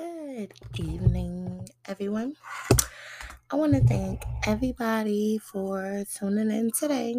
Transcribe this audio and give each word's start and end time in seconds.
Good 0.00 0.52
evening, 0.78 1.68
everyone. 1.86 2.36
I 3.50 3.56
want 3.56 3.72
to 3.72 3.80
thank 3.80 4.22
everybody 4.46 5.38
for 5.38 6.04
tuning 6.04 6.50
in 6.50 6.70
today 6.70 7.14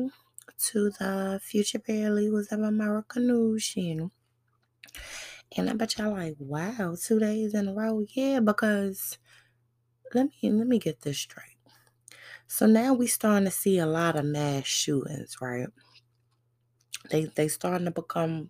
to 0.69 0.89
the 0.91 1.39
Future 1.43 1.79
Paralegals 1.79 2.51
of 2.51 2.61
America 2.61 3.19
news 3.19 3.65
channel. 3.65 4.11
And 5.55 5.69
I 5.69 5.73
bet 5.73 5.97
y'all 5.97 6.11
like, 6.11 6.35
wow, 6.39 6.95
two 7.01 7.19
days 7.19 7.53
in 7.53 7.67
a 7.67 7.73
row. 7.73 8.05
Yeah, 8.09 8.39
because 8.39 9.17
let 10.13 10.27
me 10.27 10.51
let 10.51 10.67
me 10.67 10.79
get 10.79 11.01
this 11.01 11.19
straight. 11.19 11.57
So 12.47 12.65
now 12.65 12.93
we 12.93 13.07
starting 13.07 13.45
to 13.45 13.51
see 13.51 13.79
a 13.79 13.85
lot 13.87 14.17
of 14.17 14.25
mass 14.25 14.65
shootings, 14.65 15.37
right? 15.41 15.69
They 17.09 17.25
they 17.25 17.47
starting 17.47 17.85
to 17.85 17.91
become 17.91 18.49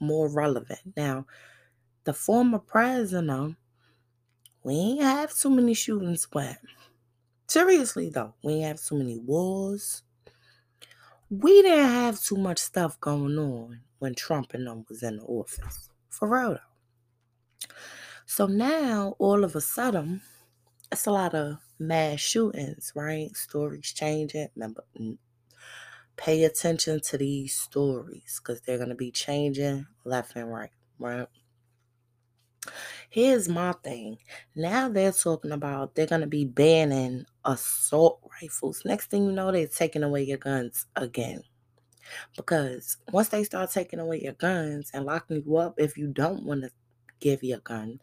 more 0.00 0.28
relevant. 0.28 0.94
Now, 0.96 1.26
the 2.04 2.14
former 2.14 2.58
president, 2.60 3.56
we 4.68 4.74
ain't 4.74 5.00
have 5.00 5.34
too 5.34 5.48
many 5.48 5.72
shootings, 5.72 6.28
but 6.30 6.58
seriously 7.46 8.10
though, 8.10 8.34
we 8.44 8.52
ain't 8.54 8.66
have 8.66 8.82
too 8.82 8.98
many 8.98 9.18
wars. 9.18 10.02
We 11.30 11.62
didn't 11.62 11.88
have 11.88 12.20
too 12.20 12.36
much 12.36 12.58
stuff 12.58 13.00
going 13.00 13.38
on 13.38 13.80
when 13.98 14.14
Trump 14.14 14.52
and 14.52 14.66
them 14.66 14.84
was 14.86 15.02
in 15.02 15.16
the 15.16 15.22
office. 15.22 15.88
For 16.10 16.28
real 16.28 16.50
though. 16.50 17.68
So 18.26 18.46
now 18.46 19.16
all 19.18 19.42
of 19.42 19.56
a 19.56 19.60
sudden, 19.62 20.20
it's 20.92 21.06
a 21.06 21.12
lot 21.12 21.34
of 21.34 21.56
mass 21.78 22.20
shootings, 22.20 22.92
right? 22.94 23.34
Stories 23.34 23.90
changing. 23.94 24.48
Remember, 24.54 24.84
pay 26.16 26.44
attention 26.44 27.00
to 27.00 27.16
these 27.16 27.56
stories 27.56 28.38
because 28.38 28.60
they're 28.60 28.76
to 28.90 28.94
be 28.94 29.12
changing 29.12 29.86
left 30.04 30.36
and 30.36 30.52
right, 30.52 30.72
right? 30.98 31.28
Here's 33.10 33.48
my 33.48 33.72
thing. 33.84 34.18
Now 34.54 34.88
they're 34.88 35.12
talking 35.12 35.52
about 35.52 35.94
they're 35.94 36.06
going 36.06 36.20
to 36.20 36.26
be 36.26 36.44
banning 36.44 37.24
assault 37.44 38.20
rifles. 38.42 38.82
Next 38.84 39.10
thing 39.10 39.24
you 39.24 39.32
know, 39.32 39.50
they're 39.52 39.66
taking 39.66 40.02
away 40.02 40.22
your 40.24 40.38
guns 40.38 40.86
again. 40.96 41.42
Because 42.36 42.96
once 43.12 43.28
they 43.28 43.44
start 43.44 43.70
taking 43.70 44.00
away 44.00 44.20
your 44.22 44.32
guns 44.34 44.90
and 44.94 45.04
locking 45.04 45.42
you 45.44 45.56
up 45.56 45.74
if 45.78 45.96
you 45.96 46.08
don't 46.08 46.44
want 46.44 46.62
to 46.62 46.70
give 47.20 47.42
your 47.42 47.58
gun, 47.60 48.00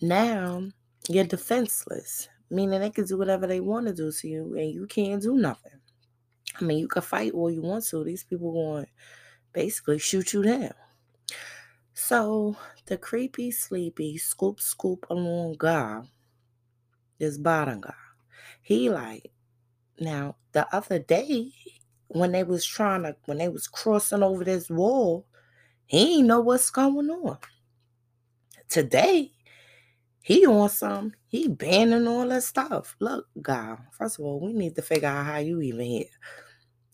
now 0.00 0.62
you're 1.08 1.24
defenseless. 1.24 2.28
Meaning 2.50 2.80
they 2.80 2.90
can 2.90 3.06
do 3.06 3.16
whatever 3.16 3.46
they 3.46 3.60
want 3.60 3.86
to 3.86 3.94
do 3.94 4.12
to 4.12 4.28
you 4.28 4.56
and 4.56 4.74
you 4.74 4.86
can't 4.86 5.22
do 5.22 5.36
nothing. 5.36 5.80
I 6.60 6.64
mean, 6.64 6.78
you 6.78 6.88
can 6.88 7.02
fight 7.02 7.32
all 7.32 7.50
you 7.50 7.62
want 7.62 7.84
to. 7.86 8.04
These 8.04 8.24
people 8.24 8.52
to 8.52 8.86
basically 9.52 9.98
shoot 9.98 10.32
you 10.34 10.42
down. 10.42 10.74
So 11.94 12.56
the 12.86 12.96
creepy, 12.96 13.50
sleepy, 13.50 14.16
scoop, 14.18 14.60
scoop 14.60 15.06
along 15.10 15.56
guy, 15.58 16.02
this 17.18 17.38
bottom 17.38 17.80
guy, 17.80 17.94
he 18.62 18.90
like, 18.90 19.30
now 20.00 20.36
the 20.52 20.66
other 20.74 20.98
day 20.98 21.52
when 22.08 22.32
they 22.32 22.44
was 22.44 22.64
trying 22.64 23.02
to, 23.02 23.16
when 23.26 23.38
they 23.38 23.48
was 23.48 23.68
crossing 23.68 24.22
over 24.22 24.44
this 24.44 24.68
wall, 24.70 25.26
he 25.86 26.18
ain't 26.18 26.26
know 26.26 26.40
what's 26.40 26.70
going 26.70 27.10
on. 27.10 27.38
Today, 28.68 29.32
he 30.22 30.46
on 30.46 30.68
some, 30.70 31.12
he 31.26 31.48
banning 31.48 32.06
all 32.06 32.26
that 32.28 32.42
stuff. 32.44 32.96
Look, 33.00 33.26
guy, 33.40 33.76
first 33.90 34.18
of 34.18 34.24
all, 34.24 34.40
we 34.40 34.52
need 34.52 34.76
to 34.76 34.82
figure 34.82 35.08
out 35.08 35.26
how 35.26 35.38
you 35.38 35.60
even 35.60 35.84
here. 35.84 36.06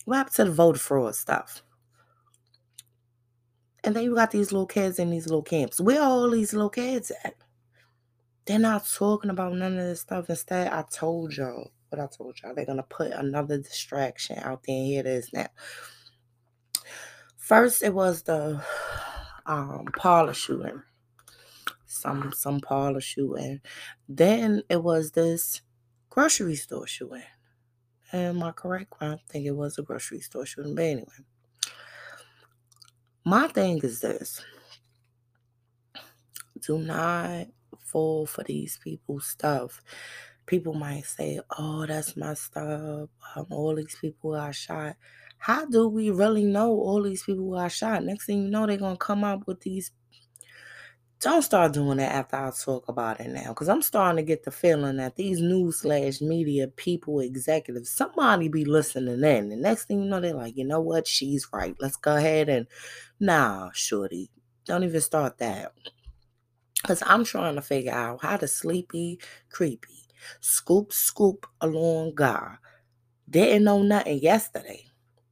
What 0.05 0.17
happened 0.17 0.35
to 0.37 0.45
the 0.47 0.53
voter 0.53 0.79
fraud 0.79 1.15
stuff? 1.15 1.63
And 3.85 3.95
then 3.95 4.05
you 4.05 4.15
got 4.15 4.31
these 4.31 4.53
little 4.53 4.67
kids 4.67 4.99
in 4.99 5.11
these 5.11 5.27
little 5.27 5.43
camps. 5.43 5.81
Where 5.81 6.01
are 6.01 6.09
all 6.09 6.31
these 6.31 6.53
little 6.53 6.71
kids 6.71 7.13
at? 7.25 7.35
They're 8.45 8.59
not 8.59 8.87
talking 8.87 9.31
about 9.31 9.55
none 9.55 9.79
of 9.79 9.85
this 9.85 10.01
stuff. 10.01 10.29
Instead, 10.31 10.73
I 10.73 10.85
told 10.91 11.37
y'all 11.37 11.71
what 11.91 12.01
I 12.01 12.07
told 12.07 12.39
y'all. 12.43 12.55
They're 12.55 12.67
gonna 12.67 12.83
put 12.83 13.13
another 13.13 13.59
distraction 13.59 14.39
out 14.39 14.63
there. 14.67 14.77
And 14.77 14.87
here 14.87 15.01
it 15.01 15.07
is 15.07 15.33
now. 15.33 15.49
First, 17.37 17.83
it 17.83 17.95
was 17.95 18.23
the 18.23 18.63
um, 19.47 19.87
parlor 19.97 20.35
shooting. 20.35 20.83
Some 21.87 22.33
some 22.33 22.61
parlor 22.61 23.01
shooting. 23.01 23.61
Then 24.09 24.63
it 24.69 24.83
was 24.83 25.13
this 25.13 25.63
grocery 26.11 26.57
store 26.57 26.87
shooting. 26.87 27.23
Am 28.13 28.43
I 28.43 28.53
correct? 28.53 28.93
I 29.01 29.17
think 29.29 29.47
it 29.47 29.57
was 29.57 29.79
a 29.79 29.83
grocery 29.83 30.21
store 30.21 30.47
shooting. 30.47 30.75
But 30.75 30.85
anyway. 30.85 31.07
My 33.29 33.47
thing 33.49 33.79
is 33.83 34.01
this 34.01 34.43
do 36.63 36.79
not 36.79 37.49
fall 37.79 38.25
for 38.25 38.43
these 38.43 38.79
people's 38.83 39.27
stuff. 39.27 39.83
People 40.47 40.73
might 40.73 41.05
say, 41.05 41.39
oh, 41.59 41.85
that's 41.85 42.17
my 42.17 42.33
stuff. 42.33 43.11
Um, 43.37 43.47
all 43.51 43.75
these 43.75 43.97
people 44.01 44.33
got 44.33 44.55
shot. 44.55 44.97
How 45.37 45.67
do 45.67 45.89
we 45.89 46.11
really 46.11 46.45
know 46.45 46.71
all 46.71 47.03
these 47.03 47.23
people 47.23 47.53
got 47.53 47.71
shot? 47.71 48.03
Next 48.03 48.25
thing 48.25 48.45
you 48.45 48.51
know, 48.51 48.67
they're 48.67 48.79
going 48.79 48.97
to 48.97 49.05
come 49.05 49.25
up 49.25 49.47
with 49.47 49.61
these. 49.61 49.91
Don't 51.21 51.43
start 51.43 51.73
doing 51.73 51.99
that 51.99 52.13
after 52.13 52.37
I 52.37 52.51
talk 52.51 52.89
about 52.89 53.21
it 53.21 53.29
now. 53.29 53.49
Because 53.49 53.69
I'm 53.69 53.83
starting 53.83 54.19
to 54.19 54.23
get 54.23 54.45
the 54.45 54.53
feeling 54.53 54.99
that 54.99 55.17
these 55.17 55.41
news 55.41 55.81
slash 55.81 56.21
media 56.21 56.69
people, 56.69 57.21
executives, 57.21 57.91
somebody 57.91 58.49
be 58.49 58.65
listening 58.65 59.25
in. 59.25 59.49
The 59.49 59.57
next 59.57 59.87
thing 59.87 60.03
you 60.05 60.09
know, 60.09 60.21
they're 60.21 60.35
like, 60.35 60.57
you 60.57 60.65
know 60.65 60.81
what? 60.81 61.09
She's 61.09 61.49
right. 61.53 61.75
Let's 61.81 61.97
go 61.97 62.17
ahead 62.17 62.49
and 62.49 62.69
Nah, 63.21 63.71
shorty. 63.73 64.31
Don't 64.65 64.85
even 64.85 65.01
start 65.01 65.39
that. 65.39 65.73
Because 66.83 67.03
I'm 67.05 67.25
trying 67.25 67.57
to 67.57 67.63
figure 67.63 67.93
out 67.93 68.23
how 68.23 68.37
to 68.37 68.47
sleepy, 68.47 69.21
creepy, 69.51 70.07
scoop, 70.41 70.93
scoop 70.93 71.47
along 71.61 72.15
God. 72.15 72.59
Didn't 73.29 73.65
know 73.65 73.83
nothing 73.83 74.21
yesterday. 74.21 74.85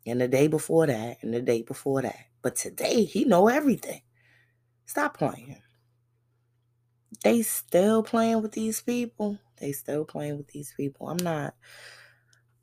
And 0.04 0.20
the 0.20 0.28
day 0.28 0.48
before 0.48 0.86
that, 0.86 1.18
and 1.22 1.32
the 1.32 1.42
day 1.42 1.62
before 1.62 2.02
that. 2.02 2.18
But 2.42 2.56
today, 2.56 3.04
he 3.04 3.24
know 3.24 3.48
everything. 3.48 4.02
Stop 4.86 5.16
playing. 5.16 5.62
They 7.26 7.42
still 7.42 8.04
playing 8.04 8.40
with 8.40 8.52
these 8.52 8.80
people. 8.80 9.40
They 9.56 9.72
still 9.72 10.04
playing 10.04 10.36
with 10.36 10.46
these 10.46 10.72
people. 10.76 11.08
I'm 11.08 11.16
not 11.16 11.56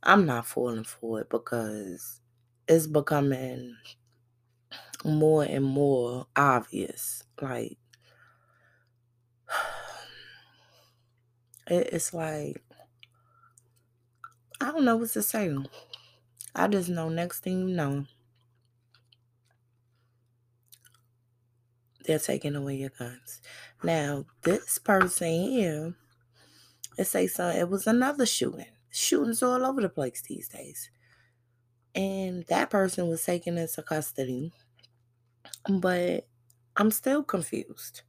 I'm 0.02 0.26
not 0.26 0.46
falling 0.46 0.84
for 0.86 1.20
it 1.22 1.30
because 1.30 2.22
it's 2.68 2.88
becoming 2.88 3.76
more 5.06 5.44
and 5.44 5.66
more 5.66 6.28
obvious. 6.36 7.24
Like, 7.42 7.78
it's 11.68 12.14
like, 12.14 12.64
I 14.60 14.72
don't 14.72 14.86
know 14.86 14.98
what 14.98 15.10
to 15.12 15.22
say. 15.22 15.56
I 16.56 16.68
just 16.68 16.90
know 16.90 17.10
next 17.10 17.42
thing 17.42 17.68
you 17.70 17.76
know, 17.76 18.06
they're 22.06 22.20
taking 22.20 22.56
away 22.56 22.76
your 22.76 22.90
guns. 22.90 23.42
Now, 23.84 24.26
this 24.44 24.78
person 24.78 25.28
here, 25.28 25.96
it 26.98 27.06
say 27.06 27.28
so 27.28 27.50
it 27.50 27.70
was 27.70 27.88
another 27.88 28.26
shooting. 28.26 28.66
Shootings 28.90 29.44
all 29.44 29.66
over 29.66 29.82
the 29.82 29.90
place 29.90 30.22
these 30.22 30.48
days. 30.48 30.90
And 31.96 32.46
that 32.48 32.70
person 32.70 33.08
was 33.08 33.24
taken 33.24 33.58
into 33.58 33.84
custody 33.84 34.52
but 35.70 36.28
I'm 36.76 36.92
still 36.92 37.24
confused. 37.24 38.02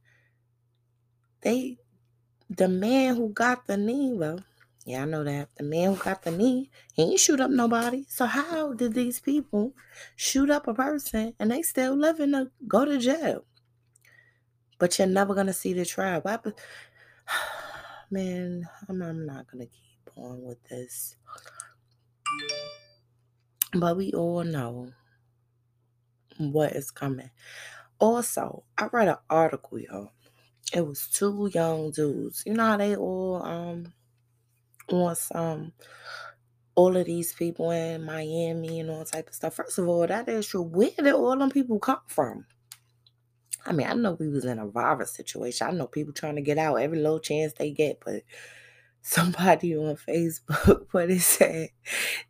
They, 1.41 1.77
the 2.49 2.67
man 2.67 3.15
who 3.15 3.29
got 3.29 3.67
the 3.67 3.77
knee, 3.77 4.13
well, 4.13 4.39
yeah, 4.85 5.03
I 5.03 5.05
know 5.05 5.23
that. 5.23 5.49
The 5.55 5.63
man 5.63 5.93
who 5.93 6.03
got 6.03 6.23
the 6.23 6.31
knee, 6.31 6.69
he 6.93 7.03
ain't 7.03 7.19
shoot 7.19 7.39
up 7.39 7.51
nobody. 7.51 8.05
So 8.07 8.25
how 8.25 8.73
did 8.73 8.93
these 8.93 9.19
people 9.19 9.73
shoot 10.15 10.49
up 10.49 10.67
a 10.67 10.73
person 10.73 11.33
and 11.39 11.51
they 11.51 11.61
still 11.61 11.95
living 11.95 12.31
to 12.31 12.51
go 12.67 12.85
to 12.85 12.97
jail? 12.97 13.45
But 14.77 14.97
you're 14.97 15.07
never 15.07 15.33
gonna 15.33 15.53
see 15.53 15.73
the 15.73 15.85
trial. 15.85 16.21
Man, 18.11 18.67
I'm, 18.87 19.01
I'm 19.01 19.25
not 19.25 19.47
gonna 19.51 19.65
keep 19.65 20.09
on 20.15 20.43
with 20.43 20.63
this. 20.65 21.15
But 23.73 23.97
we 23.97 24.11
all 24.13 24.43
know 24.43 24.91
what 26.37 26.73
is 26.73 26.91
coming. 26.91 27.29
Also, 27.99 28.63
I 28.77 28.87
read 28.91 29.07
an 29.07 29.17
article, 29.29 29.79
y'all. 29.79 30.11
It 30.73 30.85
was 30.85 31.07
two 31.07 31.49
young 31.53 31.91
dudes. 31.91 32.43
You 32.45 32.53
know 32.53 32.77
they 32.77 32.95
all 32.95 33.41
um 33.43 33.93
on 34.91 35.15
some 35.15 35.73
all 36.75 36.97
of 36.97 37.05
these 37.05 37.33
people 37.33 37.71
in 37.71 38.03
Miami 38.03 38.81
and 38.81 38.89
all 38.89 39.05
type 39.05 39.29
of 39.29 39.35
stuff. 39.35 39.55
First 39.55 39.77
of 39.77 39.87
all, 39.87 40.05
that 40.05 40.27
is 40.27 40.47
true. 40.47 40.61
Where 40.61 40.89
did 40.97 41.13
all 41.13 41.37
them 41.37 41.49
people 41.49 41.79
come 41.79 42.01
from? 42.07 42.45
I 43.65 43.73
mean, 43.73 43.87
I 43.87 43.93
know 43.93 44.13
we 44.13 44.29
was 44.29 44.45
in 44.45 44.59
a 44.59 44.67
virus 44.67 45.11
situation. 45.11 45.67
I 45.67 45.71
know 45.71 45.87
people 45.87 46.13
trying 46.13 46.35
to 46.35 46.41
get 46.41 46.57
out 46.57 46.75
every 46.75 46.99
little 46.99 47.19
chance 47.19 47.53
they 47.53 47.71
get, 47.71 47.99
but 48.05 48.23
somebody 49.01 49.75
on 49.75 49.95
Facebook 49.95 50.89
put 50.89 51.11
it 51.11 51.21
said 51.21 51.69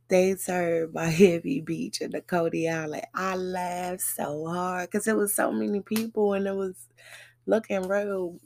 they 0.10 0.36
served 0.36 0.94
by 0.94 1.08
Heavy 1.08 1.62
Beach 1.62 2.02
into 2.02 2.22
Coney 2.22 2.70
Island. 2.70 3.06
I 3.14 3.36
laughed 3.36 4.02
so 4.02 4.46
hard 4.48 4.90
because 4.90 5.08
it 5.08 5.16
was 5.16 5.36
so 5.36 5.52
many 5.52 5.82
people 5.82 6.34
and 6.34 6.48
it 6.48 6.56
was 6.56 6.88
looking 7.46 7.88
real 7.88 8.40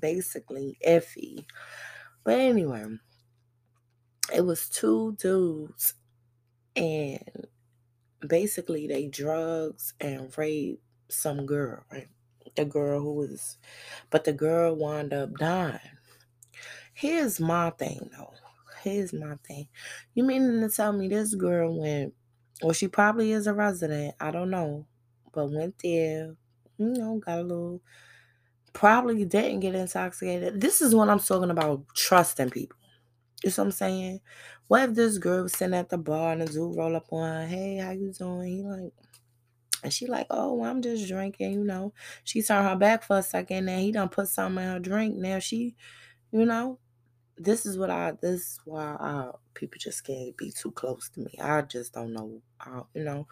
basically 0.00 0.78
iffy. 0.86 1.44
But 2.24 2.38
anyway, 2.40 2.84
it 4.34 4.40
was 4.42 4.68
two 4.68 5.14
dudes 5.18 5.94
and 6.76 7.46
basically 8.26 8.86
they 8.86 9.08
drugs 9.08 9.94
and 10.00 10.36
rape 10.38 10.80
some 11.08 11.46
girl, 11.46 11.84
right? 11.92 12.08
The 12.56 12.64
girl 12.64 13.00
who 13.00 13.14
was 13.14 13.58
but 14.10 14.24
the 14.24 14.32
girl 14.32 14.74
wound 14.74 15.12
up 15.12 15.34
dying. 15.36 15.78
Here's 16.94 17.38
my 17.40 17.70
thing 17.70 18.10
though. 18.16 18.32
Here's 18.82 19.12
my 19.12 19.36
thing. 19.46 19.68
You 20.14 20.24
meaning 20.24 20.60
to 20.60 20.74
tell 20.74 20.92
me 20.92 21.08
this 21.08 21.34
girl 21.34 21.78
went 21.78 22.14
well, 22.62 22.72
she 22.72 22.88
probably 22.88 23.32
is 23.32 23.46
a 23.46 23.52
resident, 23.52 24.14
I 24.18 24.30
don't 24.30 24.50
know. 24.50 24.86
But 25.32 25.50
went 25.50 25.78
there, 25.82 26.34
you 26.78 26.88
know, 26.94 27.18
got 27.18 27.40
a 27.40 27.42
little 27.42 27.82
probably 28.72 29.24
didn't 29.24 29.60
get 29.60 29.74
intoxicated. 29.74 30.60
This 30.60 30.82
is 30.82 30.94
what 30.94 31.08
I'm 31.08 31.18
talking 31.18 31.50
about 31.50 31.82
trusting 31.94 32.50
people. 32.50 32.76
You 33.42 33.48
know 33.48 33.54
what 33.56 33.64
I'm 33.64 33.70
saying? 33.70 34.20
What 34.68 34.90
if 34.90 34.94
this 34.94 35.18
girl 35.18 35.44
was 35.44 35.52
sitting 35.54 35.74
at 35.74 35.88
the 35.88 35.96
bar 35.96 36.32
and 36.32 36.42
a 36.42 36.46
dude 36.46 36.76
roll 36.76 36.94
up 36.94 37.06
on 37.10 37.22
her, 37.22 37.46
hey, 37.46 37.78
how 37.78 37.92
you 37.92 38.12
doing? 38.12 38.48
He 38.48 38.62
like, 38.62 38.92
and 39.82 39.92
she 39.92 40.06
like, 40.06 40.26
oh, 40.30 40.64
I'm 40.64 40.82
just 40.82 41.08
drinking, 41.08 41.52
you 41.52 41.64
know. 41.64 41.92
She 42.24 42.42
turned 42.42 42.68
her 42.68 42.76
back 42.76 43.02
for 43.02 43.18
a 43.18 43.22
second 43.22 43.68
and 43.68 43.80
he 43.80 43.92
done 43.92 44.08
put 44.08 44.28
something 44.28 44.64
in 44.64 44.70
her 44.70 44.78
drink. 44.78 45.16
Now 45.16 45.38
she, 45.38 45.76
you 46.32 46.44
know, 46.44 46.78
this 47.36 47.66
is 47.66 47.76
what 47.78 47.90
I, 47.90 48.12
this 48.20 48.40
is 48.40 48.60
why 48.64 48.96
I, 48.98 49.30
people 49.54 49.78
just 49.78 50.04
can't 50.04 50.36
be 50.36 50.50
too 50.50 50.70
close 50.72 51.08
to 51.10 51.20
me. 51.20 51.38
I 51.40 51.62
just 51.62 51.92
don't 51.92 52.12
know, 52.12 52.40
I, 52.60 52.82
you 52.94 53.04
know. 53.04 53.26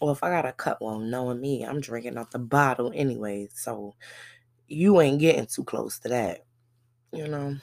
Or 0.00 0.12
if 0.12 0.22
I 0.22 0.30
got 0.30 0.46
a 0.46 0.52
cut, 0.52 0.78
well, 0.80 0.98
knowing 0.98 1.40
me, 1.40 1.64
I'm 1.64 1.80
drinking 1.80 2.18
out 2.18 2.30
the 2.30 2.38
bottle 2.38 2.92
anyway. 2.94 3.48
So 3.54 3.94
you 4.68 5.00
ain't 5.00 5.20
getting 5.20 5.46
too 5.46 5.64
close 5.64 5.98
to 6.00 6.08
that, 6.08 6.44
you 7.12 7.28
know. 7.28 7.56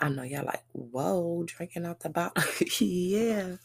I 0.00 0.10
know 0.10 0.24
y'all 0.24 0.46
like, 0.46 0.64
whoa, 0.72 1.44
drinking 1.46 1.86
out 1.86 2.00
the 2.00 2.10
bottle. 2.10 2.44
yeah. 2.80 3.56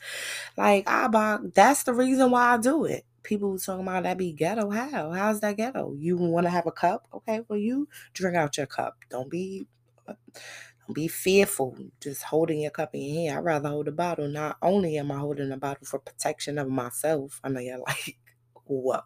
Like 0.57 0.89
I 0.89 1.07
buy 1.07 1.39
that's 1.55 1.83
the 1.83 1.93
reason 1.93 2.31
why 2.31 2.53
I 2.53 2.57
do 2.57 2.85
it. 2.85 3.05
People 3.23 3.57
talking 3.59 3.83
about 3.87 4.03
that 4.03 4.17
be 4.17 4.33
ghetto. 4.33 4.69
How? 4.69 5.11
How's 5.11 5.41
that 5.41 5.57
ghetto? 5.57 5.95
You 5.97 6.17
wanna 6.17 6.49
have 6.51 6.67
a 6.67 6.71
cup? 6.71 7.07
Okay, 7.13 7.41
well 7.47 7.59
you 7.59 7.89
drink 8.13 8.37
out 8.37 8.57
your 8.57 8.67
cup. 8.67 8.97
Don't 9.09 9.29
be 9.29 9.67
don't 10.07 10.93
be 10.95 11.07
fearful 11.07 11.77
just 12.01 12.23
holding 12.23 12.61
your 12.61 12.71
cup 12.71 12.91
in 12.95 13.01
your 13.01 13.15
hand. 13.31 13.39
I'd 13.39 13.45
rather 13.45 13.69
hold 13.69 13.87
a 13.87 13.91
bottle. 13.93 14.27
Not 14.29 14.57
only 14.61 14.97
am 14.97 15.11
I 15.11 15.19
holding 15.19 15.51
a 15.51 15.57
bottle 15.57 15.85
for 15.87 15.99
protection 15.99 16.57
of 16.59 16.69
myself. 16.69 17.41
I 17.43 17.49
know 17.49 17.61
you're 17.61 17.79
like, 17.87 18.17
whoa. 18.65 19.01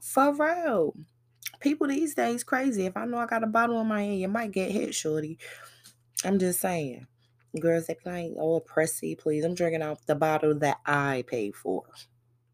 For 0.00 0.34
real. 0.34 0.94
People 1.60 1.88
these 1.88 2.14
days 2.14 2.44
crazy. 2.44 2.86
If 2.86 2.96
I 2.96 3.06
know 3.06 3.18
I 3.18 3.26
got 3.26 3.44
a 3.44 3.48
bottle 3.48 3.80
in 3.80 3.88
my 3.88 4.02
hand, 4.02 4.20
you 4.20 4.28
might 4.28 4.52
get 4.52 4.70
hit, 4.72 4.94
shorty. 4.94 5.38
I'm 6.24 6.38
just 6.38 6.60
saying. 6.60 7.06
Girls, 7.60 7.86
they 7.86 7.96
like, 8.04 8.32
oh, 8.38 8.60
pressy, 8.60 9.18
please. 9.18 9.44
I'm 9.44 9.54
drinking 9.54 9.82
out 9.82 10.06
the 10.06 10.14
bottle 10.14 10.58
that 10.60 10.78
I 10.86 11.24
paid 11.26 11.54
for. 11.54 11.84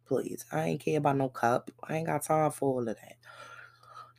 Please. 0.06 0.44
I 0.50 0.64
ain't 0.64 0.80
care 0.80 0.98
about 0.98 1.16
no 1.16 1.28
cup. 1.28 1.70
I 1.84 1.96
ain't 1.96 2.06
got 2.06 2.22
time 2.22 2.50
for 2.50 2.68
all 2.70 2.88
of 2.88 2.96
that. 2.96 3.16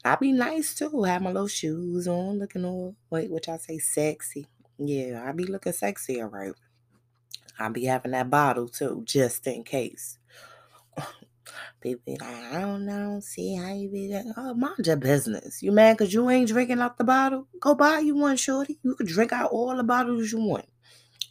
I 0.05 0.15
be 0.15 0.31
nice 0.31 0.75
too. 0.75 1.03
Have 1.03 1.21
my 1.21 1.31
little 1.31 1.47
shoes 1.47 2.07
on, 2.07 2.39
looking 2.39 2.63
all 2.63 2.95
wait, 3.09 3.29
which 3.29 3.49
I 3.49 3.57
say 3.57 3.79
sexy. 3.79 4.47
Yeah, 4.77 5.23
I 5.27 5.33
be 5.33 5.43
looking 5.45 5.73
sexy, 5.73 6.21
all 6.21 6.29
right. 6.29 6.53
I 7.59 7.67
be 7.69 7.85
having 7.85 8.11
that 8.11 8.29
bottle 8.29 8.69
too, 8.69 9.03
just 9.05 9.45
in 9.47 9.63
case. 9.63 10.17
People 11.81 12.01
be 12.05 12.17
like, 12.19 12.53
I 12.53 12.61
don't 12.61 12.85
know, 12.85 13.19
see 13.21 13.55
how 13.55 13.73
you 13.73 13.89
be 13.89 14.11
that. 14.11 14.25
Oh, 14.37 14.53
mind 14.53 14.85
your 14.85 14.95
business. 14.95 15.61
You 15.61 15.71
mad 15.71 15.97
because 15.97 16.13
you 16.13 16.29
ain't 16.29 16.49
drinking 16.49 16.79
out 16.79 16.97
the 16.97 17.03
bottle? 17.03 17.47
Go 17.59 17.75
buy 17.75 17.99
you 17.99 18.15
one, 18.15 18.37
shorty. 18.37 18.79
You 18.83 18.95
can 18.95 19.07
drink 19.07 19.31
out 19.33 19.51
all 19.51 19.75
the 19.75 19.83
bottles 19.83 20.31
you 20.31 20.39
want. 20.39 20.65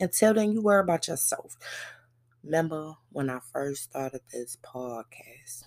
Until 0.01 0.35
then, 0.35 0.53
you 0.53 0.63
worry 0.63 0.81
about 0.81 1.09
yourself. 1.09 1.57
Remember 2.45 2.95
when 3.11 3.29
I 3.29 3.41
first 3.53 3.85
started 3.85 4.21
this 4.33 4.57
podcast? 4.57 5.65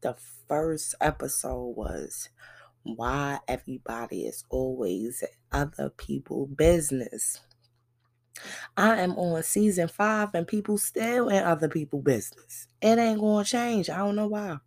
The 0.00 0.16
first 0.48 0.94
episode 1.00 1.76
was 1.76 2.28
why 2.82 3.40
everybody 3.46 4.22
is 4.22 4.44
always 4.48 5.22
other 5.52 5.90
people 5.90 6.46
business. 6.46 7.40
I 8.76 9.00
am 9.00 9.12
on 9.12 9.42
season 9.42 9.88
five 9.88 10.34
and 10.34 10.46
people 10.46 10.78
still 10.78 11.28
in 11.28 11.42
other 11.42 11.68
people 11.68 12.00
business. 12.00 12.68
It 12.80 12.98
ain't 12.98 13.20
gonna 13.20 13.44
change. 13.44 13.90
I 13.90 13.98
don't 13.98 14.16
know 14.16 14.28
why. 14.28 14.58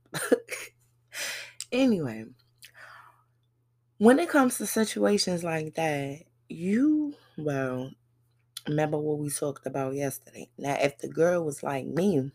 anyway, 1.71 2.25
when 3.97 4.19
it 4.19 4.29
comes 4.29 4.57
to 4.57 4.65
situations 4.65 5.43
like 5.43 5.75
that, 5.75 6.23
you 6.49 7.15
well 7.37 7.91
remember 8.67 8.97
what 8.97 9.19
we 9.19 9.29
talked 9.29 9.65
about 9.65 9.95
yesterday. 9.95 10.49
Now, 10.57 10.77
if 10.79 10.97
the 10.99 11.07
girl 11.07 11.43
was 11.43 11.63
like 11.63 11.85
me, 11.85 12.31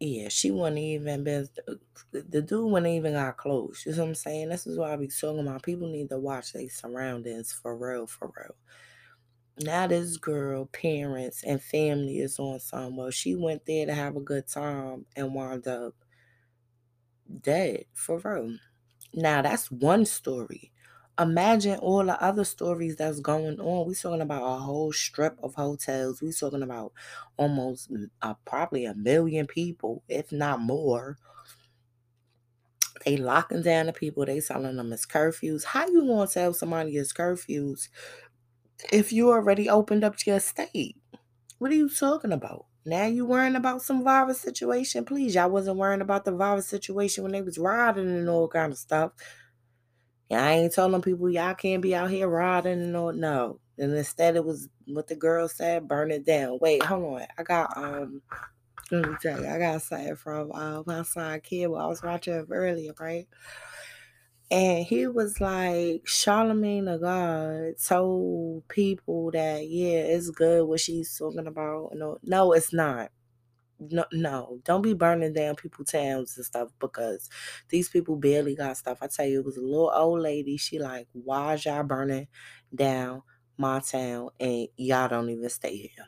yeah, 0.00 0.28
she 0.28 0.50
wouldn't 0.50 0.78
even 0.78 1.24
been 1.24 1.48
uh, 1.68 1.74
the 2.12 2.42
dude 2.42 2.70
wouldn't 2.72 2.90
even 2.92 3.12
got 3.12 3.36
close. 3.36 3.84
You 3.86 3.92
know 3.92 4.02
what 4.02 4.08
I'm 4.08 4.14
saying? 4.14 4.48
This 4.48 4.66
is 4.66 4.78
why 4.78 4.92
I 4.92 4.96
be 4.96 5.08
talking 5.08 5.40
about 5.46 5.62
people 5.62 5.88
need 5.88 6.08
to 6.08 6.18
watch 6.18 6.52
their 6.52 6.68
surroundings 6.70 7.52
for 7.52 7.76
real, 7.76 8.06
for 8.06 8.32
real. 8.36 8.56
Now 9.60 9.86
this 9.86 10.16
girl, 10.16 10.66
parents 10.66 11.44
and 11.44 11.62
family 11.62 12.18
is 12.18 12.38
on 12.40 12.58
somewhere. 12.60 13.12
She 13.12 13.34
went 13.36 13.64
there 13.66 13.86
to 13.86 13.94
have 13.94 14.16
a 14.16 14.20
good 14.20 14.48
time 14.48 15.06
and 15.14 15.34
wound 15.34 15.68
up 15.68 15.94
dead 17.40 17.84
for 17.94 18.18
real. 18.18 18.56
Now 19.14 19.42
that's 19.42 19.70
one 19.70 20.04
story. 20.06 20.72
Imagine 21.20 21.78
all 21.80 22.04
the 22.04 22.20
other 22.22 22.44
stories 22.44 22.96
that's 22.96 23.20
going 23.20 23.60
on. 23.60 23.86
We're 23.86 23.94
talking 23.94 24.22
about 24.22 24.42
a 24.42 24.58
whole 24.60 24.92
strip 24.92 25.38
of 25.42 25.54
hotels. 25.54 26.22
We're 26.22 26.32
talking 26.32 26.62
about 26.64 26.92
almost 27.36 27.92
uh, 28.22 28.34
probably 28.46 28.86
a 28.86 28.94
million 28.94 29.46
people, 29.46 30.02
if 30.08 30.32
not 30.32 30.60
more. 30.60 31.18
They 33.04 33.16
locking 33.18 33.62
down 33.62 33.86
the 33.86 33.92
people. 33.92 34.24
They 34.26 34.40
telling 34.40 34.76
them 34.76 34.92
it's 34.92 35.06
curfews. 35.06 35.64
How 35.64 35.86
you 35.86 36.06
gonna 36.06 36.26
tell 36.26 36.52
somebody 36.54 36.96
it's 36.96 37.12
curfews 37.12 37.88
if 38.92 39.12
you 39.12 39.30
already 39.30 39.68
opened 39.68 40.04
up 40.04 40.16
your 40.26 40.40
state? 40.40 40.96
What 41.58 41.72
are 41.72 41.76
you 41.76 41.88
talking 41.88 42.32
about? 42.32 42.66
Now 42.86 43.06
you 43.06 43.26
worrying 43.26 43.56
about 43.56 43.82
some 43.82 44.04
virus 44.04 44.40
situation? 44.40 45.04
Please, 45.04 45.34
y'all 45.34 45.50
wasn't 45.50 45.78
worrying 45.78 46.00
about 46.02 46.24
the 46.24 46.32
virus 46.32 46.68
situation 46.68 47.24
when 47.24 47.32
they 47.32 47.42
was 47.42 47.58
riding 47.58 48.08
and 48.08 48.28
all 48.28 48.48
kind 48.48 48.72
of 48.72 48.78
stuff. 48.78 49.12
Yeah, 50.30 50.44
I 50.44 50.52
ain't 50.52 50.72
telling 50.72 51.02
people 51.02 51.28
y'all 51.28 51.54
can't 51.54 51.82
be 51.82 51.94
out 51.94 52.10
here 52.10 52.28
riding 52.28 52.80
and 52.80 52.96
all. 52.96 53.12
No, 53.12 53.58
and 53.78 53.92
instead 53.92 54.36
it 54.36 54.44
was 54.44 54.68
what 54.86 55.08
the 55.08 55.16
girl 55.16 55.48
said: 55.48 55.88
burn 55.88 56.12
it 56.12 56.24
down. 56.24 56.58
Wait, 56.60 56.82
hold 56.82 57.20
on. 57.20 57.26
I 57.36 57.42
got 57.42 57.76
um. 57.76 58.22
Let 58.92 59.08
me 59.08 59.16
tell 59.22 59.40
you, 59.40 59.48
I 59.48 59.58
got 59.58 59.82
something 59.82 60.16
from 60.16 60.50
uh, 60.52 60.82
my 60.84 61.02
son 61.02 61.40
kid. 61.40 61.66
I 61.66 61.86
was 61.86 62.02
watching 62.02 62.46
earlier, 62.50 62.92
right? 62.98 63.28
And 64.50 64.84
he 64.84 65.06
was 65.06 65.40
like, 65.40 66.02
Charlemagne 66.08 66.86
the 66.86 66.98
God 66.98 67.80
told 67.80 68.66
people 68.66 69.30
that, 69.30 69.68
yeah, 69.68 69.98
it's 69.98 70.30
good 70.30 70.64
what 70.64 70.80
she's 70.80 71.16
talking 71.16 71.46
about. 71.46 71.92
No, 71.94 72.18
no, 72.24 72.52
it's 72.52 72.72
not. 72.72 73.12
No, 73.80 74.04
no, 74.12 74.60
don't 74.64 74.82
be 74.82 74.92
burning 74.92 75.32
down 75.32 75.56
people's 75.56 75.90
towns 75.90 76.36
and 76.36 76.44
stuff 76.44 76.70
because 76.78 77.30
these 77.70 77.88
people 77.88 78.16
barely 78.16 78.54
got 78.54 78.76
stuff. 78.76 78.98
I 79.00 79.06
tell 79.06 79.26
you, 79.26 79.40
it 79.40 79.46
was 79.46 79.56
a 79.56 79.62
little 79.62 79.90
old 79.94 80.20
lady. 80.20 80.56
She 80.58 80.78
like, 80.78 81.08
why 81.12 81.54
y'all 81.64 81.82
burning 81.82 82.28
down 82.74 83.22
my 83.56 83.80
town 83.80 84.30
and 84.38 84.68
y'all 84.76 85.08
don't 85.08 85.30
even 85.30 85.48
stay 85.48 85.76
here? 85.76 86.06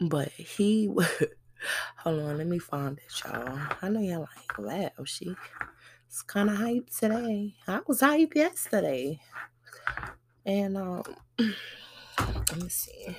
But 0.00 0.28
he 0.32 0.88
Hold 1.98 2.20
on, 2.20 2.38
let 2.38 2.46
me 2.46 2.58
find 2.58 2.98
it, 2.98 3.24
y'all. 3.24 3.58
I 3.82 3.88
know 3.88 4.00
y'all 4.00 4.28
like, 4.36 4.58
wow, 4.58 5.04
she 5.04 5.34
it's 6.06 6.22
kind 6.22 6.50
of 6.50 6.56
hype 6.56 6.90
today. 6.90 7.54
I 7.66 7.80
was 7.86 8.00
hype 8.00 8.34
yesterday. 8.34 9.20
And 10.46 10.76
um 10.76 11.02
let 11.38 12.56
me 12.56 12.68
see. 12.68 13.16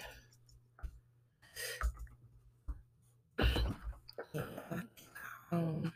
Um, 5.52 5.92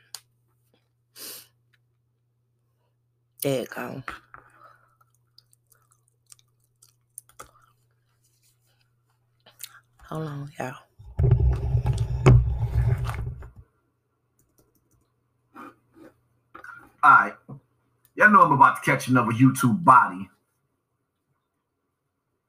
there 3.41 3.61
you 3.61 3.67
go. 3.67 4.03
Hold 10.09 10.27
on, 10.27 10.51
y'all. 10.59 10.75
All 17.03 17.11
right. 17.11 17.33
Y'all 18.15 18.29
know 18.29 18.41
I'm 18.43 18.51
about 18.53 18.81
to 18.83 18.89
catch 18.89 19.07
another 19.07 19.31
YouTube 19.31 19.83
body. 19.83 20.29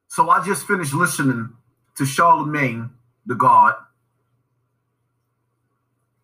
So 0.08 0.30
I 0.30 0.44
just 0.44 0.66
finished 0.66 0.94
listening 0.94 1.50
to 1.96 2.06
Charlemagne, 2.06 2.90
the 3.26 3.34
God, 3.34 3.74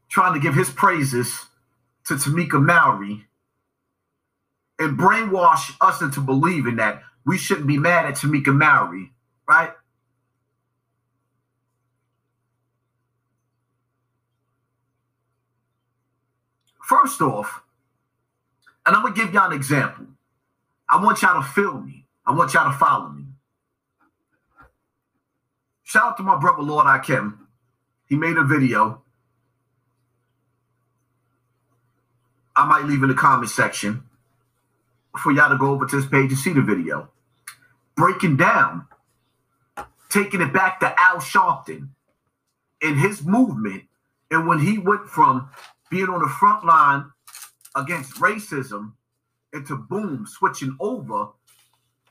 trying 0.09 0.35
to 0.35 0.41
give 0.41 0.55
his 0.55 0.71
praises 0.71 1.47
to 2.07 2.15
Tamika 2.15 2.63
Mallory 2.63 3.27
and 4.79 4.99
brainwash 4.99 5.77
us 5.81 6.03
into 6.03 6.21
believing 6.21 6.77
that 6.77 7.03
we 7.27 7.39
shouldn't 7.39 7.67
be 7.67 7.79
mad 7.79 8.07
at 8.07 8.15
Tamika 8.15 8.55
Mallory, 8.55 9.13
right? 9.49 9.73
First 16.83 17.21
off, 17.21 17.63
and 18.87 18.97
I'm 18.97 19.03
gonna 19.03 19.15
give 19.15 19.33
y'all 19.33 19.51
an 19.51 19.57
example. 19.57 20.07
I 20.89 21.03
want 21.03 21.23
y'all 21.23 21.41
to 21.43 21.49
feel 21.49 21.81
me. 21.81 22.07
I 22.27 22.33
want 22.35 22.55
y'all 22.55 22.71
to 22.71 22.77
follow 22.77 23.11
me. 23.11 23.27
Shout 25.91 26.05
out 26.05 26.17
to 26.19 26.23
my 26.23 26.39
brother 26.39 26.63
Lord 26.63 26.87
Akim. 26.87 27.49
He 28.07 28.15
made 28.15 28.37
a 28.37 28.45
video. 28.45 29.03
I 32.55 32.65
might 32.65 32.85
leave 32.85 33.03
in 33.03 33.09
the 33.09 33.15
comment 33.17 33.51
section 33.51 34.05
for 35.19 35.33
y'all 35.33 35.51
to 35.51 35.59
go 35.59 35.73
over 35.73 35.87
to 35.87 35.97
this 35.97 36.09
page 36.09 36.31
and 36.31 36.39
see 36.39 36.53
the 36.53 36.63
video. 36.63 37.11
Breaking 37.97 38.37
down, 38.37 38.87
taking 40.09 40.41
it 40.41 40.53
back 40.53 40.79
to 40.79 40.95
Al 40.97 41.17
Sharpton 41.17 41.89
and 42.81 42.97
his 42.97 43.25
movement, 43.25 43.83
and 44.31 44.47
when 44.47 44.61
he 44.61 44.79
went 44.79 45.09
from 45.09 45.51
being 45.91 46.09
on 46.09 46.23
the 46.23 46.29
front 46.29 46.65
line 46.65 47.11
against 47.75 48.15
racism 48.15 48.93
into 49.53 49.75
boom, 49.75 50.25
switching 50.29 50.77
over 50.79 51.31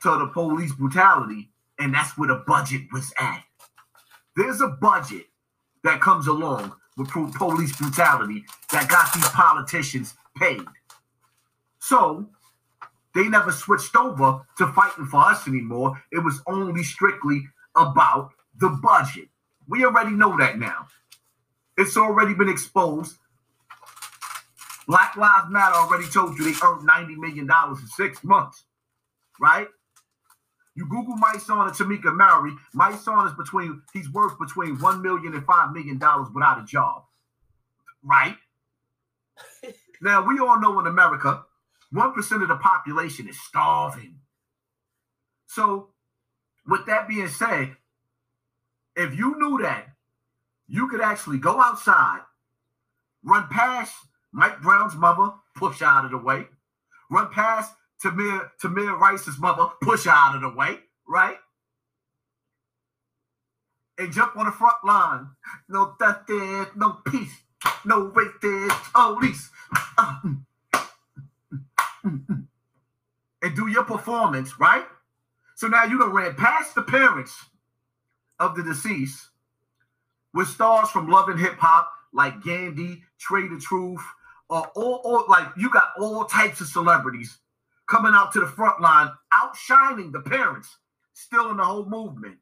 to 0.02 0.18
the 0.18 0.26
police 0.26 0.74
brutality, 0.74 1.48
and 1.78 1.94
that's 1.94 2.18
where 2.18 2.28
the 2.28 2.44
budget 2.46 2.82
was 2.92 3.10
at. 3.18 3.42
There's 4.40 4.62
a 4.62 4.68
budget 4.68 5.26
that 5.84 6.00
comes 6.00 6.26
along 6.26 6.72
with 6.96 7.10
police 7.10 7.76
brutality 7.76 8.42
that 8.72 8.88
got 8.88 9.12
these 9.12 9.28
politicians 9.28 10.14
paid. 10.34 10.64
So 11.78 12.26
they 13.14 13.28
never 13.28 13.52
switched 13.52 13.94
over 13.94 14.40
to 14.56 14.66
fighting 14.68 15.04
for 15.04 15.20
us 15.20 15.46
anymore. 15.46 16.02
It 16.10 16.24
was 16.24 16.40
only 16.46 16.82
strictly 16.82 17.42
about 17.76 18.30
the 18.58 18.70
budget. 18.82 19.28
We 19.68 19.84
already 19.84 20.12
know 20.12 20.38
that 20.38 20.58
now. 20.58 20.86
It's 21.76 21.98
already 21.98 22.32
been 22.32 22.48
exposed. 22.48 23.18
Black 24.88 25.16
Lives 25.18 25.50
Matter 25.50 25.74
already 25.74 26.08
told 26.08 26.38
you 26.38 26.44
they 26.44 26.66
earned 26.66 26.88
$90 26.88 27.16
million 27.18 27.46
in 27.46 27.86
six 27.94 28.24
months, 28.24 28.64
right? 29.38 29.68
You 30.80 30.86
Google 30.88 31.16
Mysonne 31.16 31.66
and 31.66 31.76
Tamika 31.76 32.16
Mallory. 32.16 32.52
Mysonne 32.74 33.26
is 33.26 33.34
between, 33.34 33.82
he's 33.92 34.10
worth 34.10 34.38
between 34.38 34.78
$1 34.78 35.02
million 35.02 35.34
and 35.34 35.46
$5 35.46 35.72
million 35.74 36.00
without 36.32 36.58
a 36.58 36.64
job, 36.64 37.04
right? 38.02 38.34
now, 40.00 40.26
we 40.26 40.38
all 40.38 40.58
know 40.58 40.80
in 40.80 40.86
America, 40.86 41.44
1% 41.94 42.42
of 42.42 42.48
the 42.48 42.56
population 42.56 43.28
is 43.28 43.38
starving. 43.38 44.20
So, 45.48 45.90
with 46.66 46.86
that 46.86 47.06
being 47.06 47.28
said, 47.28 47.76
if 48.96 49.14
you 49.14 49.38
knew 49.38 49.58
that, 49.60 49.84
you 50.66 50.88
could 50.88 51.02
actually 51.02 51.40
go 51.40 51.60
outside, 51.60 52.20
run 53.22 53.48
past 53.48 53.92
Mike 54.32 54.62
Brown's 54.62 54.96
mother, 54.96 55.32
push 55.54 55.82
out 55.82 56.06
of 56.06 56.10
the 56.12 56.16
way, 56.16 56.46
run 57.10 57.28
past 57.30 57.74
Tamir, 58.02 58.50
Tamir 58.62 58.98
Rice's 58.98 59.38
mother, 59.38 59.68
push 59.82 60.04
her 60.04 60.10
out 60.10 60.36
of 60.36 60.42
the 60.42 60.50
way, 60.50 60.78
right? 61.06 61.36
And 63.98 64.12
jump 64.12 64.36
on 64.36 64.46
the 64.46 64.52
front 64.52 64.76
line. 64.84 65.28
No 65.68 65.94
justice, 65.98 66.68
no 66.76 67.00
peace, 67.06 67.34
no 67.84 68.10
racist 68.10 68.92
police. 68.92 69.50
Uh, 69.98 70.20
mm 70.24 70.40
and 73.42 73.56
do 73.56 73.68
your 73.68 73.84
performance, 73.84 74.58
right? 74.58 74.84
So 75.54 75.68
now 75.68 75.84
you 75.84 75.98
done 75.98 76.12
ran 76.12 76.34
past 76.34 76.74
the 76.74 76.82
parents 76.82 77.36
of 78.38 78.56
the 78.56 78.62
deceased 78.62 79.28
with 80.34 80.48
stars 80.48 80.90
from 80.90 81.08
Love 81.08 81.28
and 81.28 81.40
Hip 81.40 81.56
Hop 81.58 81.90
like 82.12 82.42
Gandhi, 82.42 83.02
Trae 83.18 83.48
tha 83.48 83.60
Truth, 83.60 84.02
or 84.48 84.66
all, 84.74 85.00
all 85.04 85.24
like 85.28 85.48
you 85.56 85.70
got 85.70 85.90
all 85.98 86.24
types 86.24 86.60
of 86.60 86.66
celebrities 86.66 87.38
coming 87.90 88.12
out 88.14 88.32
to 88.32 88.40
the 88.40 88.46
front 88.46 88.80
line, 88.80 89.10
outshining 89.32 90.12
the 90.12 90.20
parents, 90.20 90.78
still 91.12 91.50
in 91.50 91.56
the 91.56 91.64
whole 91.64 91.84
movement. 91.84 92.38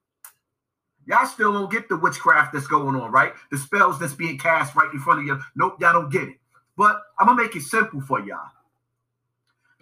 Y'all 1.06 1.24
still 1.24 1.54
don't 1.54 1.72
get 1.72 1.88
the 1.88 1.96
witchcraft 1.96 2.52
that's 2.52 2.66
going 2.66 2.94
on, 2.94 3.10
right? 3.10 3.32
The 3.50 3.56
spells 3.56 3.98
that's 3.98 4.12
being 4.12 4.38
cast 4.38 4.76
right 4.76 4.92
in 4.92 5.00
front 5.00 5.20
of 5.20 5.26
you. 5.26 5.40
Nope, 5.56 5.80
y'all 5.80 5.94
don't 5.94 6.12
get 6.12 6.28
it. 6.28 6.36
But 6.76 7.00
I'm 7.18 7.26
gonna 7.26 7.42
make 7.42 7.56
it 7.56 7.62
simple 7.62 8.02
for 8.02 8.20
y'all. 8.20 8.50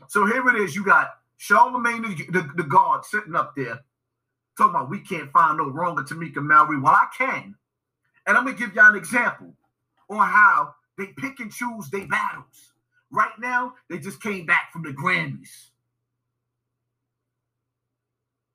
So 0.06 0.24
here 0.24 0.48
it 0.48 0.54
is. 0.54 0.76
You 0.76 0.84
got 0.84 1.18
Charlemagne 1.36 2.02
the, 2.02 2.14
the, 2.30 2.50
the 2.56 2.62
guard 2.62 3.04
sitting 3.04 3.34
up 3.34 3.54
there 3.56 3.80
talking 4.56 4.76
about 4.76 4.88
we 4.88 5.00
can't 5.00 5.30
find 5.32 5.58
no 5.58 5.68
wrong 5.68 5.96
with 5.96 6.08
Tamika 6.08 6.36
Mallory. 6.36 6.78
Well, 6.78 6.94
I 6.94 7.08
can. 7.16 7.56
And 8.26 8.38
I'm 8.38 8.44
gonna 8.44 8.56
give 8.56 8.72
y'all 8.74 8.90
an 8.90 8.96
example 8.96 9.52
on 10.08 10.18
how 10.18 10.76
they 10.96 11.06
pick 11.18 11.40
and 11.40 11.52
choose 11.52 11.90
their 11.90 12.06
battles. 12.06 12.72
Right 13.10 13.38
now, 13.38 13.74
they 13.88 13.98
just 13.98 14.22
came 14.22 14.46
back 14.46 14.72
from 14.72 14.82
the 14.82 14.90
Grammys. 14.90 15.70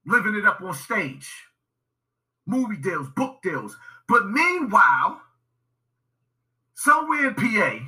Living 0.05 0.35
it 0.35 0.45
up 0.45 0.61
on 0.61 0.73
stage. 0.73 1.29
Movie 2.45 2.77
deals, 2.77 3.07
book 3.15 3.41
deals. 3.41 3.77
But 4.07 4.27
meanwhile, 4.27 5.21
somewhere 6.73 7.27
in 7.27 7.35
PA, 7.35 7.79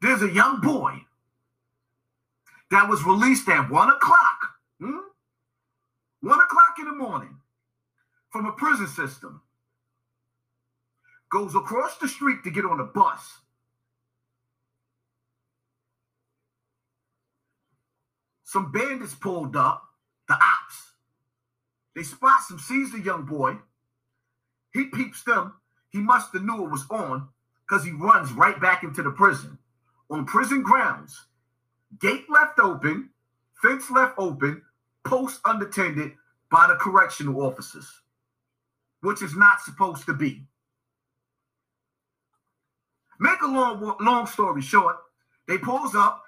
there's 0.00 0.22
a 0.22 0.32
young 0.32 0.60
boy 0.60 1.04
that 2.70 2.88
was 2.88 3.04
released 3.04 3.48
at 3.48 3.70
one 3.70 3.88
o'clock, 3.88 4.38
hmm? 4.80 4.98
one 6.20 6.40
o'clock 6.40 6.74
in 6.78 6.86
the 6.86 6.94
morning 6.94 7.36
from 8.30 8.46
a 8.46 8.52
prison 8.52 8.88
system, 8.88 9.40
goes 11.30 11.54
across 11.54 11.96
the 11.98 12.08
street 12.08 12.42
to 12.42 12.50
get 12.50 12.64
on 12.64 12.80
a 12.80 12.84
bus. 12.84 13.20
Some 18.54 18.70
bandits 18.70 19.16
pulled 19.16 19.56
up, 19.56 19.82
the 20.28 20.34
ops. 20.34 20.92
They 21.96 22.04
spot 22.04 22.40
some, 22.42 22.60
sees 22.60 22.92
the 22.92 23.00
young 23.00 23.24
boy. 23.24 23.56
He 24.72 24.84
peeps 24.84 25.24
them. 25.24 25.54
He 25.90 25.98
must 25.98 26.32
have 26.32 26.44
knew 26.44 26.64
it 26.64 26.70
was 26.70 26.86
on 26.88 27.30
because 27.66 27.84
he 27.84 27.90
runs 27.90 28.30
right 28.30 28.60
back 28.60 28.84
into 28.84 29.02
the 29.02 29.10
prison. 29.10 29.58
On 30.08 30.24
prison 30.24 30.62
grounds, 30.62 31.20
Gate 31.98 32.30
left 32.30 32.60
open, 32.60 33.10
fence 33.60 33.90
left 33.90 34.14
open, 34.18 34.62
post 35.04 35.40
unattended 35.44 36.12
by 36.48 36.68
the 36.68 36.76
correctional 36.76 37.44
officers, 37.44 38.02
which 39.00 39.20
is 39.20 39.34
not 39.34 39.62
supposed 39.62 40.06
to 40.06 40.14
be. 40.14 40.44
Make 43.18 43.42
a 43.42 43.48
long, 43.48 43.96
long 44.00 44.28
story 44.28 44.62
short, 44.62 44.98
they 45.48 45.58
pulls 45.58 45.96
up 45.96 46.23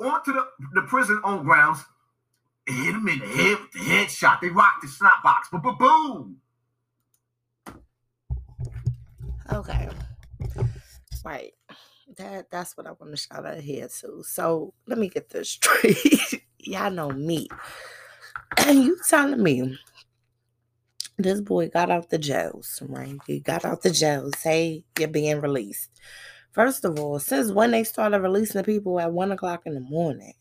onto 0.00 0.32
the, 0.32 0.46
the 0.74 0.82
prison 0.82 1.20
on 1.24 1.44
grounds 1.44 1.84
hit 2.66 2.94
him 2.94 3.08
in 3.08 3.18
the 3.18 3.26
head 3.26 3.58
with 3.60 3.72
the 3.72 3.78
headshot. 3.78 4.40
They 4.40 4.48
rocked 4.48 4.82
the 4.82 4.88
snot 4.88 5.22
box, 5.22 5.48
but 5.52 5.78
boom. 5.78 6.36
Okay. 9.52 9.88
Right 11.24 11.52
that 12.16 12.50
that's 12.50 12.76
what 12.76 12.86
I 12.86 12.92
want 12.92 13.12
to 13.12 13.16
shout 13.16 13.46
out 13.46 13.58
here 13.58 13.88
to. 14.00 14.22
So 14.22 14.74
let 14.86 14.98
me 14.98 15.08
get 15.08 15.30
this 15.30 15.50
straight. 15.50 16.42
Y'all 16.58 16.90
know 16.90 17.10
me. 17.10 17.48
And 18.58 18.84
you 18.84 18.98
telling 19.08 19.42
me 19.42 19.78
this 21.18 21.40
boy 21.40 21.68
got 21.68 21.90
out 21.90 22.10
the 22.10 22.18
jails, 22.18 22.82
right? 22.86 23.16
He 23.26 23.40
got 23.40 23.64
out 23.64 23.82
the 23.82 23.90
jails. 23.90 24.34
Say 24.38 24.84
you're 24.98 25.08
being 25.08 25.40
released. 25.40 25.90
First 26.52 26.84
of 26.84 26.98
all, 26.98 27.18
since 27.18 27.50
when 27.50 27.70
they 27.70 27.84
started 27.84 28.20
releasing 28.20 28.60
the 28.60 28.64
people 28.64 29.00
at 29.00 29.12
one 29.12 29.32
o'clock 29.32 29.62
in 29.64 29.74
the 29.74 29.80
morning, 29.80 30.34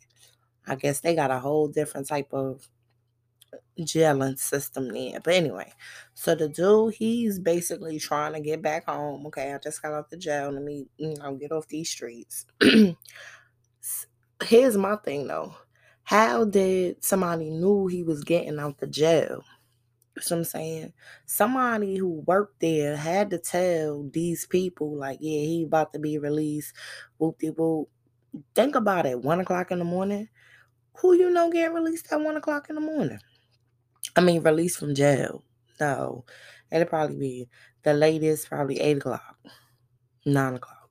I 0.68 0.75
guess 0.75 1.00
they 1.00 1.15
got 1.15 1.32
a 1.32 1.39
whole 1.39 1.68
different 1.68 2.08
type 2.08 2.34
of 2.34 2.68
jailing 3.84 4.36
system 4.36 4.89
there. 4.89 5.20
But 5.22 5.34
anyway, 5.36 5.72
so 6.13 6.36
the 6.36 6.50
dude, 6.50 6.96
he's 6.96 7.39
basically 7.39 8.00
trying 8.00 8.34
to 8.34 8.41
get 8.41 8.62
back 8.62 8.86
home. 8.88 9.25
Okay, 9.27 9.53
I 9.53 9.58
just 9.58 9.82
got 9.82 9.94
out 9.94 10.10
the 10.10 10.18
jail. 10.18 10.51
Let 10.51 10.63
me, 10.63 10.88
you 10.98 11.15
know, 11.15 11.36
get 11.36 11.51
off 11.51 11.68
these 11.68 11.89
streets. 11.89 12.46
Here's 14.44 14.77
my 14.77 14.96
thing 14.98 15.27
though. 15.27 15.56
How 16.03 16.46
did 16.46 17.03
somebody 17.03 17.50
knew 17.50 17.88
he 17.88 18.03
was 18.03 18.24
getting 18.24 18.60
out 18.60 18.80
the 18.80 18.88
jail? 18.88 19.44
What 20.13 20.32
I'm 20.32 20.44
saying? 20.44 20.94
Somebody 21.25 21.96
who 21.98 22.24
worked 22.27 22.60
there 22.60 22.96
had 22.98 23.30
to 23.32 23.38
tell 23.38 24.10
these 24.12 24.46
people, 24.46 24.96
like, 24.96 25.20
yeah, 25.22 25.39
he 25.39 25.63
about 25.63 25.94
to 25.94 26.00
be 26.00 26.18
released. 26.18 26.75
Whoop 27.18 27.39
de 27.39 27.50
whoop. 27.50 27.89
Think 28.56 28.75
about 28.75 29.06
it. 29.06 29.22
One 29.22 29.39
o'clock 29.39 29.72
in 29.72 29.80
the 29.80 29.86
morning. 29.86 30.27
Who 30.98 31.13
you 31.13 31.30
know 31.30 31.50
get 31.50 31.74
released 31.74 32.12
at 32.12 32.20
one 32.22 32.38
o'clock 32.38 32.68
in 32.70 32.75
the 32.75 32.82
morning? 32.82 33.20
I 34.15 34.22
mean, 34.22 34.41
released 34.44 34.80
from 34.80 34.96
jail. 34.96 35.44
No, 35.80 36.25
it'll 36.72 36.88
probably 36.88 37.18
be 37.18 37.50
the 37.84 37.94
latest, 37.94 38.50
probably 38.50 38.80
eight 38.80 38.98
o'clock, 38.98 39.38
nine 40.25 40.56
o'clock. 40.56 40.89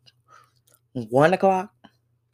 One 0.93 1.35
o'clock? 1.35 1.73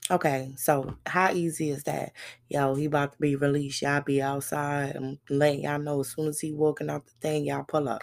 Okay, 0.09 0.53
so 0.57 0.97
how 1.07 1.33
easy 1.33 1.71
is 1.71 1.83
that? 1.85 2.13
Yo, 2.49 2.75
he 2.77 2.85
about 2.85 3.13
to 3.13 3.19
be 3.19 3.35
released. 3.35 3.83
Y'all 3.83 4.01
be 4.01 4.23
outside. 4.23 4.95
I'm 4.95 5.19
letting 5.29 5.63
y'all 5.65 5.81
know 5.81 6.01
as 6.01 6.11
soon 6.11 6.29
as 6.29 6.39
he 6.41 6.53
walking 6.53 6.91
out 6.91 7.07
the 7.07 7.13
thing, 7.21 7.45
y'all 7.45 7.65
pull 7.65 7.89
up. 7.89 8.03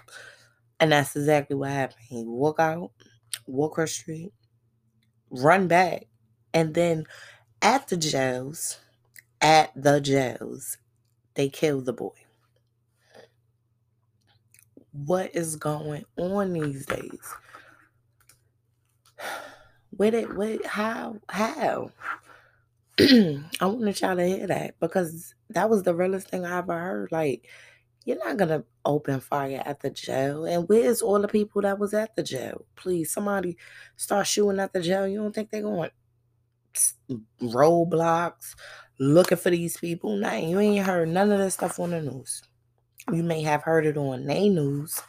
And 0.79 0.91
that's 0.91 1.15
exactly 1.15 1.55
what 1.55 1.69
happened. 1.69 2.01
He 2.09 2.23
walk 2.25 2.59
out, 2.59 2.91
walk 3.47 3.77
her 3.77 3.87
street, 3.87 4.33
run 5.29 5.67
back, 5.67 6.05
and 6.53 6.73
then 6.73 7.05
at 7.61 7.87
the 7.87 7.97
jails, 7.97 8.79
at 9.41 9.71
the 9.75 10.01
jails, 10.01 10.77
they 11.35 11.49
kill 11.49 11.81
the 11.81 11.93
boy. 11.93 12.11
What 14.93 15.35
is 15.35 15.55
going 15.55 16.05
on 16.17 16.53
these 16.53 16.85
days? 16.85 17.33
With 19.97 20.13
it, 20.13 20.35
with 20.35 20.65
how, 20.65 21.19
how? 21.29 21.91
I 22.99 23.43
wanted 23.61 23.99
y'all 24.01 24.15
to 24.15 24.25
hear 24.25 24.47
that 24.47 24.79
because 24.79 25.35
that 25.49 25.69
was 25.69 25.83
the 25.83 25.95
realest 25.95 26.29
thing 26.29 26.45
I 26.45 26.59
ever 26.59 26.79
heard. 26.79 27.11
Like, 27.11 27.47
you're 28.05 28.17
not 28.17 28.37
gonna 28.37 28.63
open 28.85 29.19
fire 29.19 29.63
at 29.65 29.79
the 29.79 29.89
jail. 29.89 30.45
And 30.45 30.67
where's 30.67 31.01
all 31.01 31.21
the 31.21 31.27
people 31.27 31.61
that 31.61 31.79
was 31.79 31.93
at 31.93 32.15
the 32.15 32.23
jail? 32.23 32.65
Please, 32.75 33.11
somebody 33.11 33.57
start 33.95 34.27
shooting 34.27 34.59
at 34.59 34.73
the 34.73 34.81
jail. 34.81 35.07
You 35.07 35.19
don't 35.19 35.33
think 35.33 35.49
they're 35.49 35.61
going 35.61 35.89
roadblocks 37.41 38.55
looking 38.99 39.37
for 39.37 39.49
these 39.49 39.77
people? 39.77 40.15
Nah, 40.15 40.35
you 40.35 40.59
ain't 40.59 40.85
heard 40.85 41.09
none 41.09 41.31
of 41.31 41.39
this 41.39 41.55
stuff 41.55 41.79
on 41.79 41.91
the 41.91 42.01
news. 42.01 42.41
You 43.11 43.23
may 43.23 43.41
have 43.43 43.63
heard 43.63 43.85
it 43.85 43.97
on 43.97 44.25
their 44.25 44.49
news, 44.49 45.01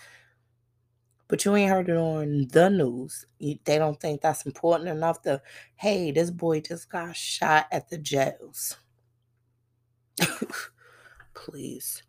but 1.29 1.45
you 1.45 1.55
ain't 1.57 1.71
heard 1.71 1.89
it 1.89 1.97
on 1.97 2.49
the 2.51 2.69
news. 2.71 3.27
You, 3.39 3.59
they 3.65 3.79
don't 3.79 4.01
think 4.01 4.21
that's 4.21 4.47
important 4.47 4.89
enough 4.89 5.23
to, 5.23 5.41
hey, 5.77 6.11
this 6.11 6.31
boy 6.31 6.61
just 6.61 6.91
got 6.91 7.17
shot 7.17 7.67
at 7.73 7.89
the 7.89 7.99
jails. 7.99 8.77
Please. 11.35 12.03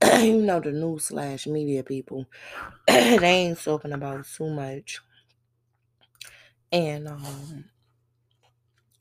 you 0.20 0.40
know 0.40 0.60
the 0.60 0.72
news 0.72 1.06
slash 1.06 1.46
media 1.46 1.82
people, 1.82 2.24
they 2.86 3.18
ain't 3.22 3.62
talking 3.62 3.92
about 3.92 4.24
too 4.26 4.48
much. 4.48 5.00
And 6.72 7.08
um 7.08 7.64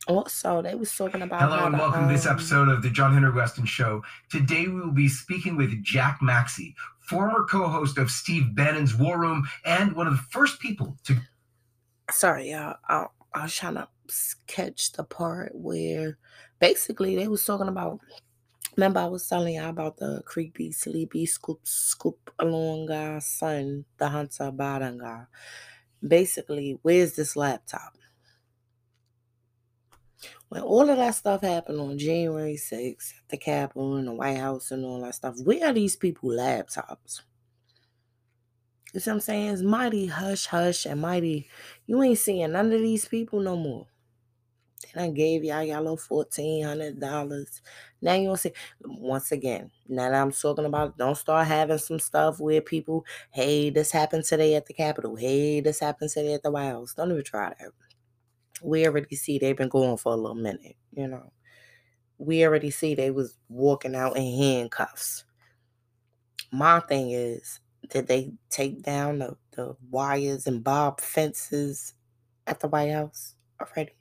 also 0.08 0.62
they 0.62 0.76
was 0.76 0.94
talking 0.96 1.22
about 1.22 1.42
Hello 1.42 1.68
and 1.68 1.78
welcome 1.78 2.08
to 2.08 2.14
this 2.14 2.26
um, 2.26 2.34
episode 2.34 2.68
of 2.68 2.82
the 2.82 2.90
John-Henry 2.90 3.32
Westen 3.32 3.68
Show. 3.68 4.02
Today 4.30 4.68
we 4.68 4.82
will 4.82 4.92
be 4.92 5.08
speaking 5.08 5.56
with 5.56 5.84
Jack 5.84 6.20
Maxey, 6.22 6.76
former 7.10 7.44
co-host 7.46 7.98
of 7.98 8.12
Steve 8.12 8.56
Bannon's 8.56 8.96
War 8.96 9.20
Room 9.20 9.48
and 9.66 9.94
one 9.96 10.08
of 10.08 10.14
the 10.14 10.24
first 10.30 10.60
people 10.60 10.96
to 11.06 11.18
sorry, 12.12 12.52
y'all. 12.52 12.76
I, 12.88 13.06
I 13.34 13.44
was 13.44 13.56
trying 13.56 13.76
to 13.76 13.88
catch 14.48 14.92
the 14.94 15.04
part 15.04 15.52
where 15.54 16.18
basically 16.60 17.16
they 17.16 17.28
was 17.28 17.44
talking 17.46 17.68
about. 17.68 18.00
Remember, 18.78 19.00
I 19.00 19.08
was 19.08 19.28
telling 19.28 19.56
y'all 19.56 19.70
about 19.70 19.98
the 19.98 20.22
creepy, 20.26 20.72
sleepy, 20.72 21.26
scoop, 21.26 21.60
scoop 21.64 22.32
along 22.40 22.86
guy's 22.88 23.26
son, 23.26 23.86
the 23.98 24.08
Hunter 24.08 24.52
Biden 24.52 25.00
guy. 25.00 25.24
Basically, 26.08 26.80
where's 26.82 27.14
this 27.14 27.36
laptop? 27.36 27.98
When 30.50 30.62
all 30.62 30.90
of 30.90 30.98
that 30.98 31.14
stuff 31.14 31.42
happened 31.42 31.80
on 31.80 32.00
January 32.00 32.56
6th, 32.56 33.14
at 33.20 33.30
the 33.30 33.38
Capitol 33.38 33.96
and 33.98 34.08
the 34.08 34.14
White 34.14 34.38
House 34.38 34.72
and 34.72 34.84
all 34.84 35.02
that 35.02 35.14
stuff, 35.14 35.36
where 35.44 35.68
are 35.68 35.74
these 35.74 35.96
people 35.96 36.32
laptops? 36.32 37.22
You 38.92 39.00
see 39.00 39.12
what 39.12 39.16
I'm 39.16 39.20
saying? 39.20 39.54
It's 39.54 39.62
mighty 39.62 40.08
hush 40.08 40.48
hush 40.48 40.88
and 40.88 41.02
mighty. 41.02 41.48
You 41.86 42.02
ain't 42.02 42.18
seeing 42.18 42.52
none 42.52 42.74
of 42.74 42.82
these 42.82 43.08
people 43.08 43.40
no 43.40 43.56
more. 43.56 43.86
They 44.96 45.04
I 45.04 45.10
gave 45.12 45.44
y'all 45.44 45.62
y'all 45.62 45.98
fourteen 45.98 46.64
hundred 46.64 47.00
dollars. 47.00 47.62
Now 48.02 48.16
you 48.16 48.28
don't 48.28 48.38
see 48.38 48.54
once 48.82 49.32
again. 49.32 49.70
Now 49.88 50.10
that 50.10 50.22
I'm 50.22 50.32
talking 50.32 50.66
about, 50.66 50.98
don't 50.98 51.16
start 51.16 51.48
having 51.48 51.78
some 51.78 52.00
stuff 52.00 52.40
where 52.40 52.62
people, 52.62 53.06
hey, 53.30 53.70
this 53.70 53.92
happened 53.92 54.24
today 54.24 54.56
at 54.56 54.66
the 54.66 54.74
Capitol. 54.74 55.16
Hey, 55.16 55.60
this 55.60 55.80
happened 55.80 56.10
today 56.10 56.34
at 56.34 56.44
the 56.44 56.50
White 56.50 56.70
House. 56.70 56.96
Don't 56.96 57.12
even 57.12 57.24
try 57.24 57.50
that. 57.50 57.72
We 58.62 58.86
already 58.86 59.16
see 59.16 59.40
they've 59.40 59.58
been 59.58 59.70
going 59.70 59.98
for 59.98 60.14
a 60.14 60.18
little 60.18 60.36
minute. 60.36 60.76
You 60.92 61.08
know, 61.08 61.32
we 62.18 62.46
already 62.46 62.72
see 62.72 62.96
they 62.96 63.12
was 63.12 63.38
walking 63.48 63.96
out 63.96 64.18
in 64.18 64.38
handcuffs. 64.38 65.24
My 66.52 66.80
thing 66.82 67.12
is, 67.12 67.60
did 67.90 68.08
they 68.08 68.32
take 68.50 68.84
down 68.84 69.20
the, 69.20 69.38
the 69.52 69.76
wires 69.90 70.48
and 70.48 70.64
bob 70.64 71.00
fences 71.02 71.94
at 72.48 72.60
the 72.60 72.68
White 72.68 72.92
House 72.92 73.36
already? 73.62 73.94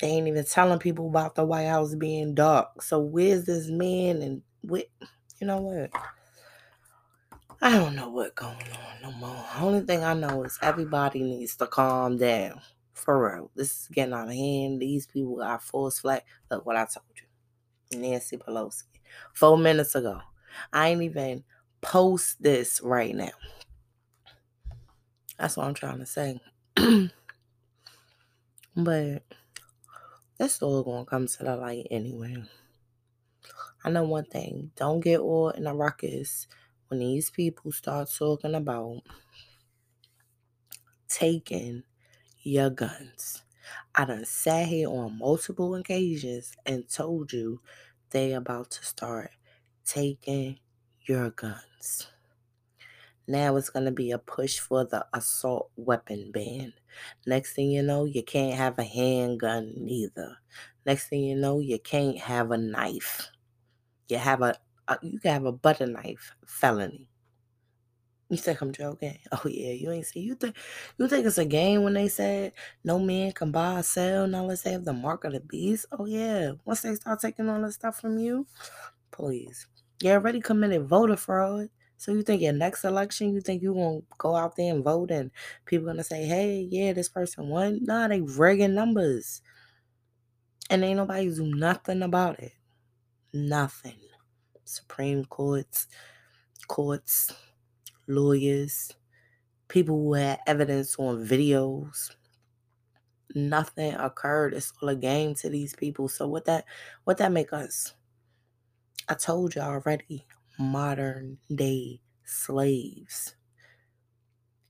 They 0.00 0.08
ain't 0.08 0.28
even 0.28 0.44
telling 0.44 0.78
people 0.78 1.08
about 1.08 1.34
the 1.34 1.44
White 1.44 1.66
House 1.66 1.94
being 1.94 2.34
dark. 2.34 2.82
So 2.82 3.00
where's 3.00 3.44
this 3.44 3.68
man 3.68 4.22
and 4.22 4.42
what 4.62 4.86
you 5.40 5.46
know 5.46 5.60
what? 5.60 5.90
I 7.60 7.72
don't 7.72 7.96
know 7.96 8.08
what 8.08 8.36
going 8.36 8.54
on 8.54 9.02
no 9.02 9.12
more. 9.12 9.44
Only 9.58 9.80
thing 9.80 10.04
I 10.04 10.14
know 10.14 10.44
is 10.44 10.58
everybody 10.62 11.22
needs 11.22 11.56
to 11.56 11.66
calm 11.66 12.16
down. 12.16 12.60
For 12.98 13.32
real. 13.32 13.50
This 13.54 13.70
is 13.70 13.88
getting 13.92 14.12
out 14.12 14.26
of 14.26 14.34
hand. 14.34 14.82
These 14.82 15.06
people 15.06 15.36
got 15.36 15.62
force 15.62 16.00
flag. 16.00 16.22
Look 16.50 16.66
what 16.66 16.76
I 16.76 16.84
told 16.84 17.06
you. 17.16 17.98
Nancy 17.98 18.36
Pelosi. 18.36 18.82
Four 19.32 19.56
minutes 19.56 19.94
ago. 19.94 20.20
I 20.72 20.88
ain't 20.88 21.02
even 21.02 21.44
post 21.80 22.42
this 22.42 22.80
right 22.82 23.14
now. 23.14 23.30
That's 25.38 25.56
what 25.56 25.68
I'm 25.68 25.74
trying 25.74 26.00
to 26.00 26.06
say. 26.06 26.40
but 28.76 29.22
it's 30.40 30.60
all 30.60 30.82
gonna 30.82 31.04
come 31.04 31.28
to 31.28 31.44
the 31.44 31.56
light 31.56 31.86
anyway. 31.92 32.42
I 33.84 33.90
know 33.90 34.02
one 34.02 34.24
thing. 34.24 34.72
Don't 34.74 35.00
get 35.00 35.20
all 35.20 35.50
in 35.50 35.68
a 35.68 35.74
ruckus 35.74 36.48
when 36.88 36.98
these 36.98 37.30
people 37.30 37.70
start 37.70 38.10
talking 38.12 38.56
about 38.56 39.02
taking 41.08 41.84
your 42.42 42.70
guns. 42.70 43.42
I 43.94 44.04
done 44.04 44.24
sat 44.24 44.68
here 44.68 44.88
on 44.88 45.18
multiple 45.18 45.74
occasions 45.74 46.52
and 46.66 46.88
told 46.88 47.32
you 47.32 47.60
they 48.10 48.32
about 48.32 48.70
to 48.72 48.84
start 48.84 49.30
taking 49.84 50.58
your 51.06 51.30
guns. 51.30 52.08
Now 53.26 53.56
it's 53.56 53.70
gonna 53.70 53.92
be 53.92 54.10
a 54.10 54.18
push 54.18 54.58
for 54.58 54.84
the 54.84 55.06
assault 55.12 55.70
weapon 55.76 56.30
ban. 56.32 56.72
Next 57.26 57.52
thing 57.54 57.70
you 57.70 57.82
know, 57.82 58.04
you 58.06 58.22
can't 58.22 58.54
have 58.56 58.78
a 58.78 58.84
handgun 58.84 59.74
neither. 59.76 60.38
Next 60.86 61.08
thing 61.08 61.24
you 61.24 61.36
know, 61.36 61.60
you 61.60 61.78
can't 61.78 62.18
have 62.18 62.50
a 62.50 62.56
knife. 62.56 63.28
You 64.08 64.18
have 64.18 64.42
a, 64.42 64.56
a 64.88 64.98
you 65.02 65.20
can 65.20 65.32
have 65.32 65.44
a 65.44 65.52
butter 65.52 65.86
knife 65.86 66.32
felony. 66.46 67.07
You 68.30 68.36
think 68.36 68.60
I'm 68.60 68.72
joking? 68.72 69.18
Oh 69.32 69.48
yeah, 69.48 69.72
you 69.72 69.90
ain't 69.90 70.06
see 70.06 70.20
you 70.20 70.34
think 70.34 70.56
you 70.98 71.08
think 71.08 71.26
it's 71.26 71.38
a 71.38 71.44
game 71.44 71.82
when 71.82 71.94
they 71.94 72.08
said 72.08 72.52
no 72.84 72.98
man 72.98 73.32
can 73.32 73.50
buy 73.50 73.78
or 73.80 73.82
sell 73.82 74.24
unless 74.24 74.62
they 74.62 74.72
have 74.72 74.84
the 74.84 74.92
mark 74.92 75.24
of 75.24 75.32
the 75.32 75.40
beast? 75.40 75.86
Oh 75.92 76.04
yeah. 76.06 76.52
Once 76.64 76.82
they 76.82 76.94
start 76.94 77.20
taking 77.20 77.48
all 77.48 77.62
this 77.62 77.74
stuff 77.76 78.00
from 78.00 78.18
you, 78.18 78.46
please. 79.10 79.66
You 80.02 80.12
already 80.12 80.40
committed 80.40 80.86
voter 80.88 81.16
fraud. 81.16 81.70
So 81.96 82.12
you 82.12 82.22
think 82.22 82.42
your 82.42 82.52
next 82.52 82.84
election, 82.84 83.32
you 83.34 83.40
think 83.40 83.62
you 83.62 83.74
gonna 83.74 84.00
go 84.18 84.36
out 84.36 84.56
there 84.56 84.72
and 84.72 84.84
vote 84.84 85.10
and 85.10 85.30
people 85.66 85.86
gonna 85.86 86.04
say, 86.04 86.24
hey, 86.26 86.68
yeah, 86.70 86.92
this 86.92 87.08
person 87.08 87.48
won? 87.48 87.80
Nah, 87.82 88.08
they 88.08 88.20
rigging 88.20 88.74
numbers. 88.74 89.42
And 90.70 90.84
ain't 90.84 90.98
nobody 90.98 91.34
do 91.34 91.46
nothing 91.46 92.02
about 92.02 92.38
it. 92.40 92.52
Nothing. 93.32 93.98
Supreme 94.64 95.24
Courts, 95.24 95.88
courts, 96.68 97.32
lawyers, 98.08 98.92
people 99.68 99.96
who 99.96 100.14
had 100.14 100.40
evidence 100.46 100.96
on 100.98 101.26
videos. 101.26 102.10
Nothing 103.34 103.94
occurred. 103.94 104.54
It's 104.54 104.72
all 104.80 104.88
a 104.88 104.96
game 104.96 105.34
to 105.36 105.50
these 105.50 105.74
people. 105.74 106.08
So 106.08 106.26
what 106.26 106.46
that 106.46 106.64
what 107.04 107.18
that 107.18 107.32
make 107.32 107.52
us? 107.52 107.94
I 109.08 109.14
told 109.14 109.54
you 109.54 109.62
already, 109.62 110.26
modern 110.58 111.38
day 111.54 112.00
slaves. 112.24 113.34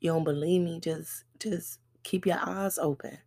You 0.01 0.13
don't 0.13 0.25
believe 0.25 0.63
me? 0.63 0.81
Just 0.81 1.25
just 1.39 1.81
keep 2.03 2.27
your 2.27 2.39
eyes 2.41 2.79
open. 2.79 3.19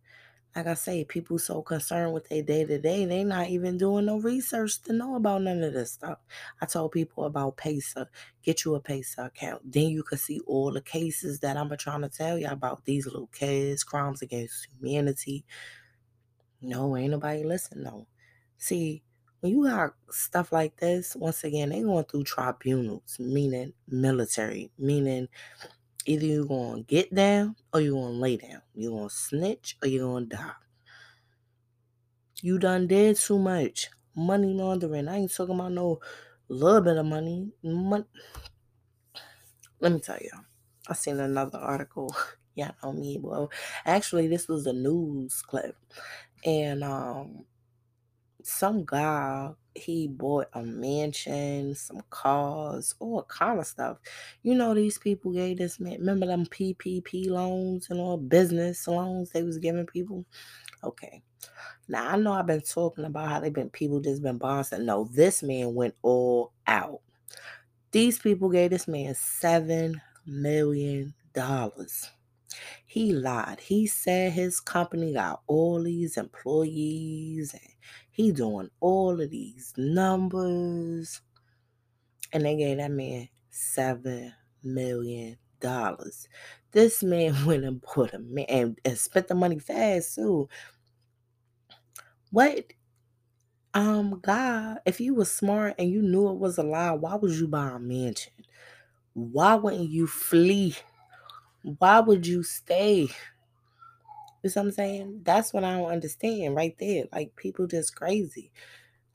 Like 0.54 0.66
I 0.66 0.74
say, 0.74 1.04
people 1.04 1.38
so 1.38 1.62
concerned 1.62 2.12
with 2.12 2.28
their 2.28 2.42
day 2.42 2.66
to 2.66 2.78
day, 2.78 3.06
they 3.06 3.24
not 3.24 3.48
even 3.48 3.78
doing 3.78 4.04
no 4.04 4.18
research 4.18 4.82
to 4.82 4.92
know 4.92 5.14
about 5.16 5.42
none 5.42 5.62
of 5.62 5.72
this 5.72 5.92
stuff. 5.92 6.18
I 6.60 6.66
told 6.66 6.92
people 6.92 7.24
about 7.24 7.56
PACER. 7.56 8.06
Get 8.42 8.64
you 8.64 8.74
a 8.74 8.80
PACER 8.80 9.22
account. 9.22 9.72
Then 9.72 9.88
you 9.88 10.02
can 10.02 10.18
see 10.18 10.40
all 10.46 10.70
the 10.70 10.82
cases 10.82 11.40
that 11.40 11.56
I'm 11.56 11.74
trying 11.78 12.02
to 12.02 12.10
tell 12.10 12.36
you 12.36 12.48
about. 12.48 12.84
These 12.84 13.06
little 13.06 13.28
kids, 13.28 13.82
crimes 13.82 14.20
against 14.20 14.68
humanity. 14.78 15.46
No, 16.60 16.96
ain't 16.98 17.12
nobody 17.12 17.44
listen 17.44 17.82
though. 17.84 18.06
See, 18.58 19.02
when 19.40 19.52
you 19.52 19.64
got 19.64 19.94
stuff 20.10 20.52
like 20.52 20.76
this, 20.76 21.16
once 21.16 21.44
again, 21.44 21.70
they 21.70 21.82
going 21.82 22.04
through 22.04 22.24
tribunals, 22.24 23.16
meaning 23.18 23.72
military, 23.88 24.70
meaning 24.78 25.28
Either 26.06 26.26
you're 26.26 26.46
going 26.46 26.84
to 26.84 26.88
get 26.88 27.14
down 27.14 27.56
or 27.72 27.80
you're 27.80 27.92
going 27.94 28.14
to 28.14 28.18
lay 28.18 28.36
down. 28.36 28.62
You're 28.74 28.92
going 28.92 29.08
to 29.08 29.14
snitch 29.14 29.76
or 29.82 29.88
you're 29.88 30.06
going 30.06 30.28
to 30.30 30.36
die. 30.36 30.52
You 32.42 32.58
done 32.58 32.86
did 32.88 33.16
too 33.16 33.38
much. 33.38 33.88
Money 34.14 34.52
laundering. 34.52 35.08
I 35.08 35.18
ain't 35.18 35.34
talking 35.34 35.54
about 35.54 35.72
no 35.72 36.00
little 36.48 36.80
bit 36.80 36.96
of 36.98 37.06
money. 37.06 37.52
Mon- 37.62 38.06
Let 39.80 39.92
me 39.92 40.00
tell 40.00 40.18
you. 40.20 40.30
I 40.88 40.94
seen 40.94 41.20
another 41.20 41.58
article. 41.58 42.14
yeah, 42.54 42.72
know 42.82 42.92
me. 42.92 43.18
Well, 43.20 43.50
actually, 43.84 44.28
this 44.28 44.48
was 44.48 44.66
a 44.66 44.72
news 44.72 45.42
clip. 45.42 45.76
And 46.44 46.82
um 46.84 47.44
some 48.42 48.84
guy 48.84 49.52
he 49.74 50.08
bought 50.08 50.48
a 50.52 50.62
mansion, 50.62 51.74
some 51.74 52.02
cars, 52.10 52.94
all 52.98 53.24
kind 53.24 53.58
of 53.58 53.66
stuff. 53.66 53.98
You 54.42 54.54
know, 54.54 54.74
these 54.74 54.98
people 54.98 55.32
gave 55.32 55.58
this 55.58 55.80
man. 55.80 55.98
Remember 55.98 56.26
them 56.26 56.46
PPP 56.46 57.28
loans 57.28 57.88
and 57.90 58.00
all 58.00 58.16
business 58.16 58.86
loans 58.86 59.30
they 59.30 59.42
was 59.42 59.58
giving 59.58 59.86
people. 59.86 60.24
Okay, 60.84 61.22
now 61.88 62.10
I 62.12 62.16
know 62.16 62.32
I've 62.32 62.46
been 62.46 62.60
talking 62.60 63.04
about 63.04 63.28
how 63.28 63.40
they've 63.40 63.52
been 63.52 63.70
people 63.70 64.00
just 64.00 64.22
been 64.22 64.38
bouncing. 64.38 64.86
No, 64.86 65.04
this 65.12 65.42
man 65.42 65.74
went 65.74 65.94
all 66.02 66.52
out. 66.66 67.00
These 67.92 68.18
people 68.18 68.48
gave 68.48 68.70
this 68.70 68.88
man 68.88 69.14
seven 69.14 70.00
million 70.26 71.14
dollars. 71.34 72.10
He 72.86 73.12
lied. 73.12 73.60
He 73.60 73.86
said 73.86 74.32
his 74.32 74.60
company 74.60 75.14
got 75.14 75.42
all 75.46 75.82
these 75.82 76.16
employees 76.16 77.54
and 77.54 77.72
he 78.12 78.32
doing 78.32 78.70
all 78.80 79.20
of 79.20 79.30
these 79.30 79.74
numbers. 79.76 81.20
And 82.32 82.44
they 82.44 82.56
gave 82.56 82.78
that 82.78 82.90
man 82.90 83.28
seven 83.50 84.34
million 84.62 85.38
dollars. 85.60 86.28
This 86.72 87.02
man 87.02 87.44
went 87.46 87.64
and 87.64 87.80
bought 87.80 88.14
a 88.14 88.18
man 88.18 88.46
and, 88.48 88.78
and 88.84 88.98
spent 88.98 89.28
the 89.28 89.34
money 89.34 89.58
fast 89.58 90.14
too. 90.14 90.48
What 92.30 92.72
um 93.74 94.20
God, 94.20 94.78
if 94.84 95.00
you 95.00 95.14
was 95.14 95.30
smart 95.30 95.74
and 95.78 95.90
you 95.90 96.02
knew 96.02 96.28
it 96.30 96.38
was 96.38 96.58
a 96.58 96.62
lie, 96.62 96.92
why 96.92 97.14
would 97.14 97.32
you 97.32 97.48
buy 97.48 97.70
a 97.70 97.78
mansion? 97.78 98.32
Why 99.14 99.56
wouldn't 99.56 99.90
you 99.90 100.06
flee? 100.06 100.76
Why 101.62 102.00
would 102.00 102.26
you 102.26 102.42
stay? 102.42 103.08
You 104.42 104.50
see 104.50 104.58
what 104.60 104.66
I'm 104.66 104.72
saying? 104.72 105.20
That's 105.22 105.52
what 105.52 105.64
I 105.64 105.76
don't 105.76 105.90
understand 105.90 106.56
right 106.56 106.74
there. 106.78 107.04
Like 107.12 107.36
people 107.36 107.66
just 107.66 107.94
crazy. 107.94 108.52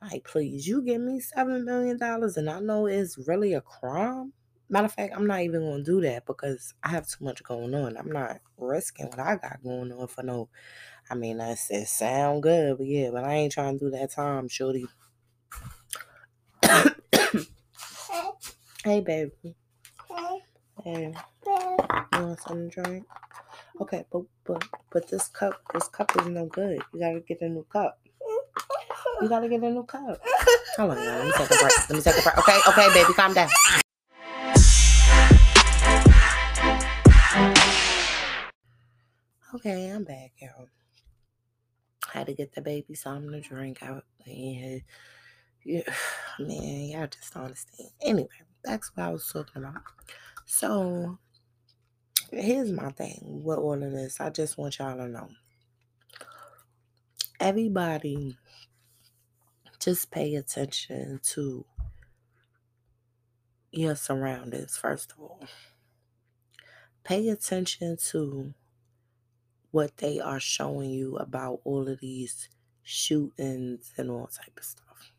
Like, 0.02 0.24
please, 0.26 0.68
you 0.68 0.82
give 0.84 1.02
me 1.02 1.20
seven 1.20 1.66
million 1.66 1.98
dollars 1.98 2.38
and 2.38 2.50
I 2.50 2.60
know 2.60 2.86
it's 2.86 3.18
really 3.28 3.54
a 3.54 3.62
crime. 3.62 4.34
Matter 4.70 4.86
of 4.86 4.94
fact, 4.94 5.14
I'm 5.16 5.28
not 5.28 5.42
even 5.42 5.62
gonna 5.62 5.84
do 5.84 6.02
that 6.02 6.26
because 6.26 6.74
I 6.84 6.90
have 6.90 7.08
too 7.08 7.24
much 7.24 7.44
going 7.44 7.74
on. 7.74 7.98
I'm 7.98 8.12
not 8.12 8.40
risking 8.58 9.08
what 9.08 9.20
I 9.20 9.36
got 9.38 9.64
going 9.64 9.92
on 9.92 10.08
for 10.08 10.24
no. 10.24 10.50
I 11.10 11.16
mean, 11.16 11.42
I 11.42 11.56
said 11.56 11.88
sound 11.88 12.44
good, 12.44 12.78
but 12.78 12.86
yeah, 12.86 13.10
but 13.12 13.24
I 13.24 13.36
ain't 13.36 13.54
trying 13.54 13.80
to 13.80 13.86
do 13.86 13.92
that 13.92 14.12
time, 14.12 14.50
shorty. 14.50 14.86
hey, 18.84 19.02
baby. 19.02 19.56
Hey, 20.84 21.14
you 21.46 22.24
want 22.24 22.40
something 22.42 22.70
to 22.70 22.82
drink? 22.84 23.06
Okay, 23.80 24.06
but 24.12 24.24
but 24.44 24.64
but 24.92 25.08
this 25.08 25.28
cup, 25.28 25.62
this 25.72 25.88
cup 25.90 26.12
is 26.20 26.28
no 26.28 26.48
good. 26.48 26.80
You 26.94 27.00
gotta 27.00 27.20
get 27.20 27.42
a 27.42 27.50
new 27.50 27.64
cup. 27.72 28.00
You 29.22 29.30
gotta 29.30 29.48
get 29.48 29.62
a 29.62 29.70
new 29.70 29.84
cup. 29.84 30.20
Hold 30.78 30.92
on. 30.92 30.98
Let 30.98 31.26
me 31.26 31.32
take 31.36 31.52
a 31.52 31.56
break. 31.62 31.90
Let 31.90 31.96
me 31.96 32.02
take 32.02 32.18
a 32.18 32.22
break. 32.24 32.38
Okay, 32.40 32.60
okay, 32.70 32.94
baby, 32.94 33.14
calm 33.14 33.34
down. 33.34 33.50
Okay, 39.54 39.90
I'm 39.90 40.04
back, 40.04 40.34
y'all. 40.42 40.68
Had 42.12 42.28
to 42.28 42.34
get 42.34 42.54
the 42.54 42.62
baby 42.62 42.96
something 42.96 43.32
to 43.32 43.42
drink 43.42 43.84
out. 43.84 44.06
And 44.26 44.82
yeah, 45.64 45.82
man, 46.40 46.86
y'all 46.86 47.08
just 47.08 47.34
don't 47.34 47.44
understand. 47.44 47.90
Anyway, 48.02 48.28
that's 48.64 48.92
what 48.96 49.06
I 49.06 49.12
was 49.12 49.32
talking 49.32 49.64
about. 49.64 49.84
So 50.46 51.20
here's 52.32 52.72
my 52.72 52.92
thing 52.92 53.42
with 53.44 53.58
all 53.58 53.82
of 53.82 53.92
this. 53.92 54.20
I 54.20 54.30
just 54.30 54.58
want 54.58 54.80
y'all 54.80 54.98
to 54.98 55.08
know. 55.08 55.30
Everybody 57.40 58.38
just 59.80 60.12
pay 60.12 60.36
attention 60.36 61.20
to 61.34 61.66
your 63.72 63.96
surroundings, 63.96 64.78
first 64.78 65.14
of 65.14 65.20
all. 65.20 65.44
Pay 67.04 67.30
attention 67.30 67.98
to 68.10 68.54
what 69.72 69.96
they 69.98 70.20
are 70.20 70.40
showing 70.40 70.90
you 70.90 71.18
about 71.18 71.60
all 71.64 71.88
of 71.88 72.00
these 72.00 72.50
shootings 72.84 73.94
and 73.98 74.10
all 74.10 74.28
type 74.28 74.58
of 74.58 74.64
stuff. 74.64 75.12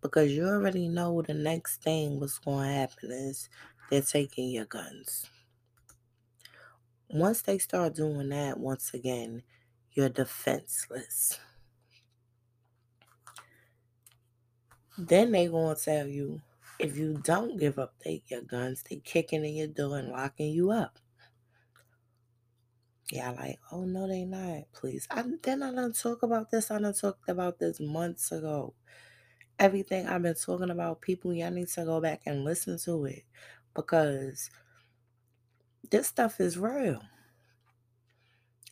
Because 0.00 0.32
you 0.32 0.46
already 0.46 0.88
know 0.88 1.22
the 1.22 1.34
next 1.34 1.82
thing 1.82 2.20
what's 2.20 2.38
going 2.38 2.68
to 2.68 2.74
happen 2.74 3.10
is 3.10 3.48
they're 3.90 4.02
taking 4.02 4.50
your 4.50 4.66
guns. 4.66 5.26
Once 7.14 7.42
they 7.42 7.58
start 7.58 7.94
doing 7.94 8.28
that, 8.30 8.58
once 8.58 8.92
again, 8.92 9.40
you're 9.92 10.08
defenseless. 10.08 11.38
Then 14.98 15.30
they 15.30 15.46
gonna 15.46 15.76
tell 15.76 16.08
you 16.08 16.42
if 16.80 16.96
you 16.96 17.20
don't 17.22 17.56
give 17.56 17.78
up 17.78 17.94
they, 18.04 18.24
your 18.26 18.40
guns, 18.42 18.82
they 18.90 18.96
kicking 18.96 19.44
in 19.44 19.54
your 19.54 19.68
door 19.68 19.96
and 19.96 20.08
locking 20.08 20.50
you 20.50 20.72
up. 20.72 20.98
Yeah, 23.12 23.30
like, 23.30 23.60
oh 23.70 23.84
no, 23.84 24.08
they 24.08 24.24
not. 24.24 24.64
Please. 24.72 25.06
I 25.08 25.22
then 25.40 25.62
I 25.62 25.72
done 25.72 25.92
talk 25.92 26.24
about 26.24 26.50
this. 26.50 26.72
I 26.72 26.80
done 26.80 26.94
talked 26.94 27.28
about 27.28 27.60
this 27.60 27.78
months 27.78 28.32
ago. 28.32 28.74
Everything 29.60 30.08
I've 30.08 30.22
been 30.22 30.34
talking 30.34 30.70
about, 30.70 31.00
people, 31.00 31.32
y'all 31.32 31.52
need 31.52 31.68
to 31.68 31.84
go 31.84 32.00
back 32.00 32.22
and 32.26 32.42
listen 32.42 32.76
to 32.86 33.04
it. 33.04 33.22
Because 33.72 34.50
this 35.90 36.08
stuff 36.08 36.40
is 36.40 36.58
real. 36.58 37.02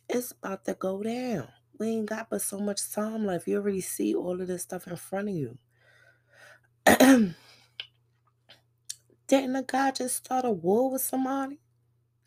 It's 0.09 0.31
about 0.31 0.65
to 0.65 0.73
go 0.73 1.01
down. 1.01 1.47
We 1.79 1.87
ain't 1.89 2.07
got 2.07 2.29
but 2.29 2.41
so 2.41 2.59
much 2.59 2.91
time 2.91 3.25
left. 3.25 3.47
You 3.47 3.57
already 3.57 3.81
see 3.81 4.13
all 4.13 4.39
of 4.39 4.47
this 4.47 4.63
stuff 4.63 4.87
in 4.87 4.95
front 4.95 5.29
of 5.29 5.35
you. 5.35 5.57
Didn't 9.27 9.55
a 9.55 9.63
guy 9.63 9.91
just 9.91 10.17
start 10.17 10.45
a 10.45 10.51
war 10.51 10.91
with 10.91 11.01
somebody? 11.01 11.59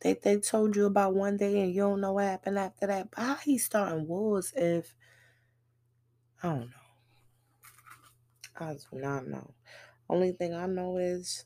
They 0.01 0.15
they 0.15 0.39
told 0.39 0.77
you 0.77 0.87
about 0.87 1.15
one 1.15 1.37
day 1.37 1.61
and 1.61 1.73
you 1.73 1.83
don't 1.83 2.01
know 2.01 2.15
what 2.15 2.25
happened 2.25 2.59
after 2.59 2.87
that. 2.87 3.11
But 3.11 3.23
how 3.23 3.35
he 3.37 3.59
starting 3.59 4.07
wars 4.07 4.53
if 4.57 4.95
I 6.43 6.49
don't 6.49 6.61
know. 6.61 6.77
I 8.59 8.73
do 8.75 8.99
not 8.99 9.27
know. 9.27 9.55
Only 10.09 10.33
thing 10.33 10.55
I 10.55 10.67
know 10.67 10.97
is 10.99 11.45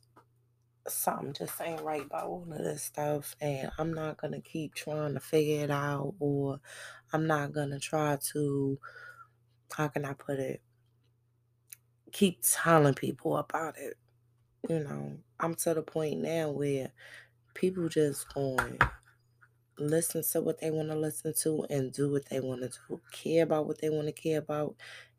something 0.88 1.32
just 1.32 1.60
ain't 1.60 1.82
right 1.82 2.06
about 2.06 2.26
all 2.26 2.46
of 2.50 2.58
this 2.58 2.82
stuff 2.82 3.36
and 3.40 3.70
I'm 3.78 3.92
not 3.92 4.16
gonna 4.16 4.40
keep 4.40 4.74
trying 4.74 5.14
to 5.14 5.20
figure 5.20 5.64
it 5.64 5.70
out 5.70 6.14
or 6.18 6.60
I'm 7.12 7.26
not 7.26 7.52
gonna 7.52 7.78
try 7.78 8.18
to 8.32 8.78
how 9.72 9.88
can 9.88 10.04
I 10.04 10.14
put 10.14 10.38
it? 10.38 10.60
Keep 12.12 12.40
telling 12.42 12.94
people 12.94 13.36
about 13.36 13.76
it. 13.78 13.96
You 14.68 14.80
know, 14.80 15.18
I'm 15.38 15.54
to 15.56 15.74
the 15.74 15.82
point 15.82 16.20
now 16.20 16.50
where 16.50 16.92
people 17.54 17.88
just 17.88 18.32
going 18.34 18.78
listen 19.80 20.22
to 20.22 20.40
what 20.40 20.60
they 20.60 20.70
want 20.70 20.90
to 20.90 20.96
listen 20.96 21.32
to 21.42 21.66
and 21.70 21.92
do 21.92 22.10
what 22.10 22.28
they 22.28 22.40
want 22.40 22.60
to 22.62 22.68
do, 22.68 23.00
care 23.12 23.44
about 23.44 23.66
what 23.66 23.80
they 23.80 23.90
want 23.90 24.06
to 24.06 24.12
care 24.12 24.38
about, 24.38 24.76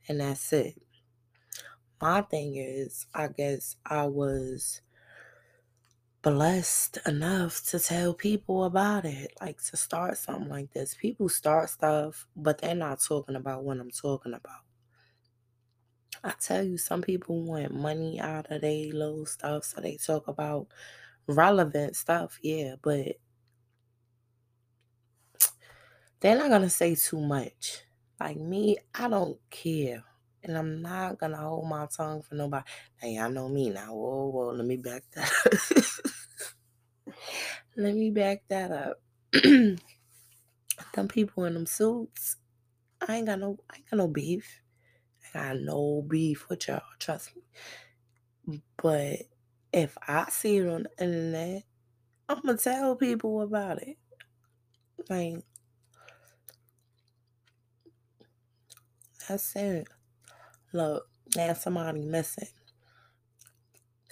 and 0.08 0.20
that's 0.20 0.54
it. 0.54 0.80
My 2.02 2.22
thing 2.22 2.56
is, 2.56 3.06
I 3.14 3.28
guess 3.28 3.76
I 3.86 4.06
was 4.06 4.82
blessed 6.22 7.00
enough 7.06 7.64
to 7.66 7.80
tell 7.80 8.14
people 8.14 8.66
about 8.66 9.06
it, 9.06 9.34
like 9.42 9.62
to 9.64 9.78
start 9.78 10.18
something 10.18 10.50
like 10.50 10.72
this. 10.72 10.94
People 10.96 11.30
start 11.30 11.70
stuff, 11.70 12.28
but 12.36 12.60
they're 12.60 12.76
not 12.76 13.02
talking 13.02 13.36
about 13.36 13.64
what 13.64 13.80
I'm 13.80 13.92
talking 13.92 14.34
about. 14.34 14.62
I 16.24 16.34
tell 16.40 16.64
you, 16.64 16.78
some 16.78 17.02
people 17.02 17.42
want 17.42 17.74
money 17.74 18.20
out 18.20 18.52
of 18.52 18.62
their 18.62 18.94
little 18.94 19.26
stuff, 19.26 19.64
so 19.64 19.82
they 19.82 19.98
talk 19.98 20.28
about 20.28 20.68
relevant 21.26 21.96
stuff, 21.96 22.38
yeah, 22.44 22.76
but 22.82 23.18
they're 26.20 26.38
not 26.38 26.50
gonna 26.50 26.70
say 26.70 26.94
too 26.94 27.20
much. 27.20 27.82
Like 28.20 28.38
me, 28.38 28.78
I 28.94 29.10
don't 29.10 29.40
care. 29.50 30.04
And 30.44 30.58
I'm 30.58 30.82
not 30.82 31.20
gonna 31.20 31.38
hold 31.38 31.68
my 31.68 31.88
tongue 31.96 32.22
for 32.24 32.36
nobody. 32.36 32.64
Now 33.02 33.10
y'all 33.10 33.32
know 33.32 33.48
me 33.50 33.70
now. 33.70 33.94
Whoa, 33.94 34.28
whoa, 34.30 34.52
let 34.52 34.66
me 34.66 34.78
back 34.78 35.04
that 35.16 35.32
up. 35.46 35.54
let 37.78 37.94
me 37.96 38.10
back 38.10 38.44
that 38.50 38.72
up. 38.72 39.02
them 40.94 41.08
people 41.08 41.46
in 41.46 41.54
them 41.54 41.66
suits, 41.66 42.38
I 43.08 43.18
ain't 43.18 43.28
got 43.28 43.40
no 43.40 43.58
I 43.70 43.78
ain't 43.78 43.90
got 43.90 43.98
no 43.98 44.08
beef. 44.08 44.62
I 45.34 45.40
got 45.40 45.60
no 45.60 46.04
beef 46.08 46.50
with 46.50 46.68
y'all, 46.68 46.82
trust 47.00 47.32
me. 47.36 48.64
But 48.82 49.20
if 49.72 49.98
I 50.08 50.26
see 50.30 50.58
it 50.58 50.68
on 50.68 50.84
the 50.84 51.04
internet, 51.04 51.64
I'm 52.28 52.42
gonna 52.42 52.58
tell 52.58 52.96
people 52.96 53.42
about 53.42 53.82
it. 53.82 53.98
Like 55.10 55.44
that's 59.28 59.56
it. 59.56 59.88
Look, 60.74 61.08
now 61.36 61.54
somebody 61.54 62.02
missing. 62.02 62.48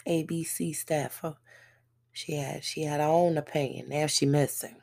ABC 0.08 0.76
staffer. 0.76 1.36
She 2.12 2.34
had 2.34 2.64
she 2.64 2.84
had 2.84 3.00
her 3.00 3.08
own 3.08 3.38
opinion. 3.38 3.90
Now 3.90 4.08
she 4.08 4.26
missing. 4.26 4.76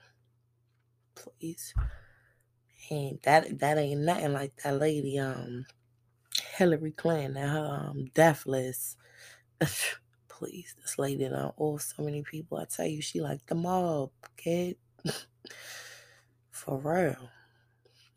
Please. 1.15 1.75
And 2.91 3.19
that 3.25 3.59
that 3.59 3.79
ain't 3.79 4.03
nothing 4.03 4.33
like 4.33 4.57
that 4.63 4.79
lady, 4.79 5.19
um, 5.19 5.67
Hillary 6.57 6.93
Clinton 6.93 7.37
and 7.37 7.51
her 7.51 7.89
um 7.89 8.11
death 8.15 8.47
list. 8.47 8.97
Please, 10.29 10.75
this 10.81 10.99
lady 10.99 11.29
done 11.29 11.53
off 11.57 11.81
so 11.81 12.03
many 12.03 12.23
people. 12.23 12.59
I 12.59 12.67
tell 12.67 12.87
you, 12.87 13.01
she 13.01 13.21
like 13.21 13.45
the 13.47 13.55
mob, 13.55 14.11
kid. 14.37 14.77
For 16.51 16.79
real. 16.79 17.31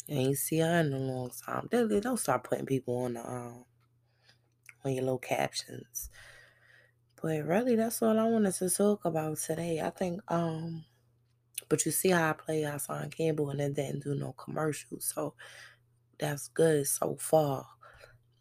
I 0.09 0.13
ain't 0.13 0.37
see 0.37 0.59
her 0.59 0.79
in 0.79 0.93
a 0.93 0.97
long 0.97 1.31
time. 1.45 1.67
They, 1.71 1.99
don't 1.99 2.19
start 2.19 2.43
putting 2.43 2.65
people 2.65 3.03
on 3.03 3.13
the 3.13 3.27
um 3.27 3.65
on 4.83 4.93
your 4.93 5.03
little 5.03 5.19
captions. 5.19 6.09
But 7.21 7.45
really, 7.45 7.75
that's 7.75 8.01
all 8.01 8.17
I 8.17 8.23
wanted 8.23 8.53
to 8.55 8.69
talk 8.69 9.05
about 9.05 9.37
today. 9.37 9.81
I 9.81 9.89
think, 9.89 10.21
um, 10.29 10.85
but 11.67 11.85
you 11.85 11.91
see 11.91 12.09
how 12.09 12.29
I 12.29 12.33
play 12.33 12.63
Hassan 12.63 13.09
Campbell 13.09 13.49
and 13.49 13.59
it 13.59 13.75
didn't 13.75 14.03
do 14.03 14.15
no 14.15 14.33
commercials, 14.33 15.11
so 15.13 15.33
that's 16.17 16.47
good 16.47 16.87
so 16.87 17.17
far. 17.19 17.65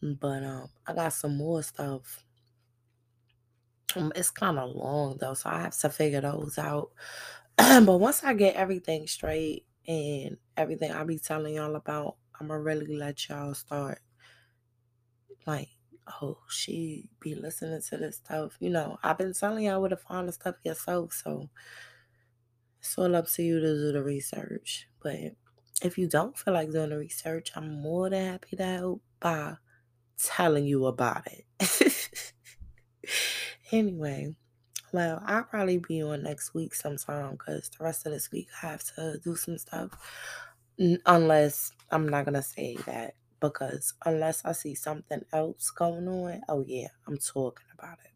But 0.01 0.45
um, 0.45 0.69
I 0.87 0.95
got 0.95 1.13
some 1.13 1.37
more 1.37 1.63
stuff. 1.63 2.25
Um, 3.97 4.13
it's 4.15 4.31
kind 4.31 4.59
of 4.59 4.75
long 4.77 5.17
though, 5.21 5.35
so 5.35 5.51
I 5.51 5.61
have 5.63 5.77
to 5.79 5.91
figure 5.91 6.21
those 6.21 6.57
out. 6.57 6.91
but 7.57 7.99
once 7.99 8.23
I 8.23 8.35
get 8.35 8.55
everything 8.55 9.09
straight 9.09 9.65
and 9.89 10.37
everything 10.57 10.93
I 10.93 11.03
be 11.03 11.19
telling 11.19 11.57
y'all 11.57 11.75
about, 11.75 12.17
I'm 12.39 12.49
gonna 12.49 12.61
really 12.61 12.97
let 12.97 13.29
y'all 13.29 13.55
start 13.55 14.01
like 15.47 15.71
oh, 16.23 16.39
she 16.49 17.09
be 17.21 17.35
listening 17.35 17.81
to 17.89 17.97
this 17.97 18.17
stuff. 18.17 18.57
You 18.61 18.71
know, 18.71 18.99
I've 19.03 19.19
been 19.19 19.35
telling 19.35 19.65
y'all 19.65 19.81
where 19.81 19.91
to 19.91 19.97
find 19.97 20.29
the 20.29 20.33
stuff 20.33 20.57
yourself, 20.65 21.13
so 21.13 21.51
it's 22.81 22.97
all 22.99 23.17
up 23.17 23.29
to 23.33 23.43
you 23.43 23.61
to 23.61 23.67
do 23.67 23.93
the 23.93 24.03
research. 24.03 24.89
But 25.03 25.17
if 25.83 25.99
you 25.99 26.09
don't 26.09 26.37
feel 26.37 26.55
like 26.55 26.71
doing 26.71 26.91
the 26.91 26.99
research, 26.99 27.51
I'm 27.55 27.81
more 27.81 28.11
than 28.11 28.33
happy 28.33 28.57
to 28.57 28.65
help 28.65 29.03
by 29.21 29.57
telling 30.23 30.65
you 30.65 30.87
about 30.87 31.27
it. 31.27 32.35
anyway, 33.73 34.35
well, 34.93 35.23
I'll 35.25 35.45
probably 35.45 35.79
be 35.79 36.03
on 36.03 36.23
next 36.23 36.55
week 36.55 36.75
sometime 36.75 37.33
because 37.33 37.71
the 37.71 37.85
rest 37.85 38.07
of 38.07 38.13
this 38.13 38.31
week 38.31 38.49
I 38.63 38.67
have 38.69 38.83
to 38.95 39.19
do 39.23 39.37
some 39.37 39.59
stuff. 39.59 39.91
Unless 41.07 41.73
I'm 41.91 42.09
not 42.09 42.25
gonna 42.25 42.43
say 42.43 42.77
that 42.87 43.15
because 43.41 43.95
unless 44.05 44.45
I 44.45 44.53
see 44.53 44.75
something 44.75 45.25
else 45.33 45.71
going 45.71 46.09
on, 46.09 46.43
oh 46.49 46.65
yeah, 46.67 46.89
I'm 47.07 47.19
talking 47.19 47.67
about 47.77 47.99
it. 48.05 48.13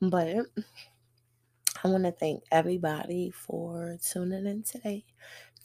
But 0.00 0.46
I 1.84 1.88
want 1.88 2.04
to 2.04 2.12
thank 2.12 2.44
everybody 2.50 3.30
for 3.30 3.96
tuning 4.02 4.46
in 4.46 4.62
today 4.62 5.04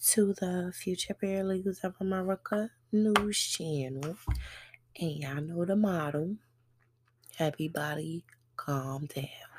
to 0.08 0.34
the 0.34 0.72
Future 0.76 1.16
Paralegals 1.16 1.84
of 1.84 1.96
America 2.00 2.72
news 2.92 3.40
channel. 3.40 4.18
And 5.00 5.12
y'all 5.12 5.42
know 5.42 5.66
the 5.66 5.76
motto 5.76 6.38
everybody 7.40 8.24
calm 8.56 9.08
down. 9.08 9.51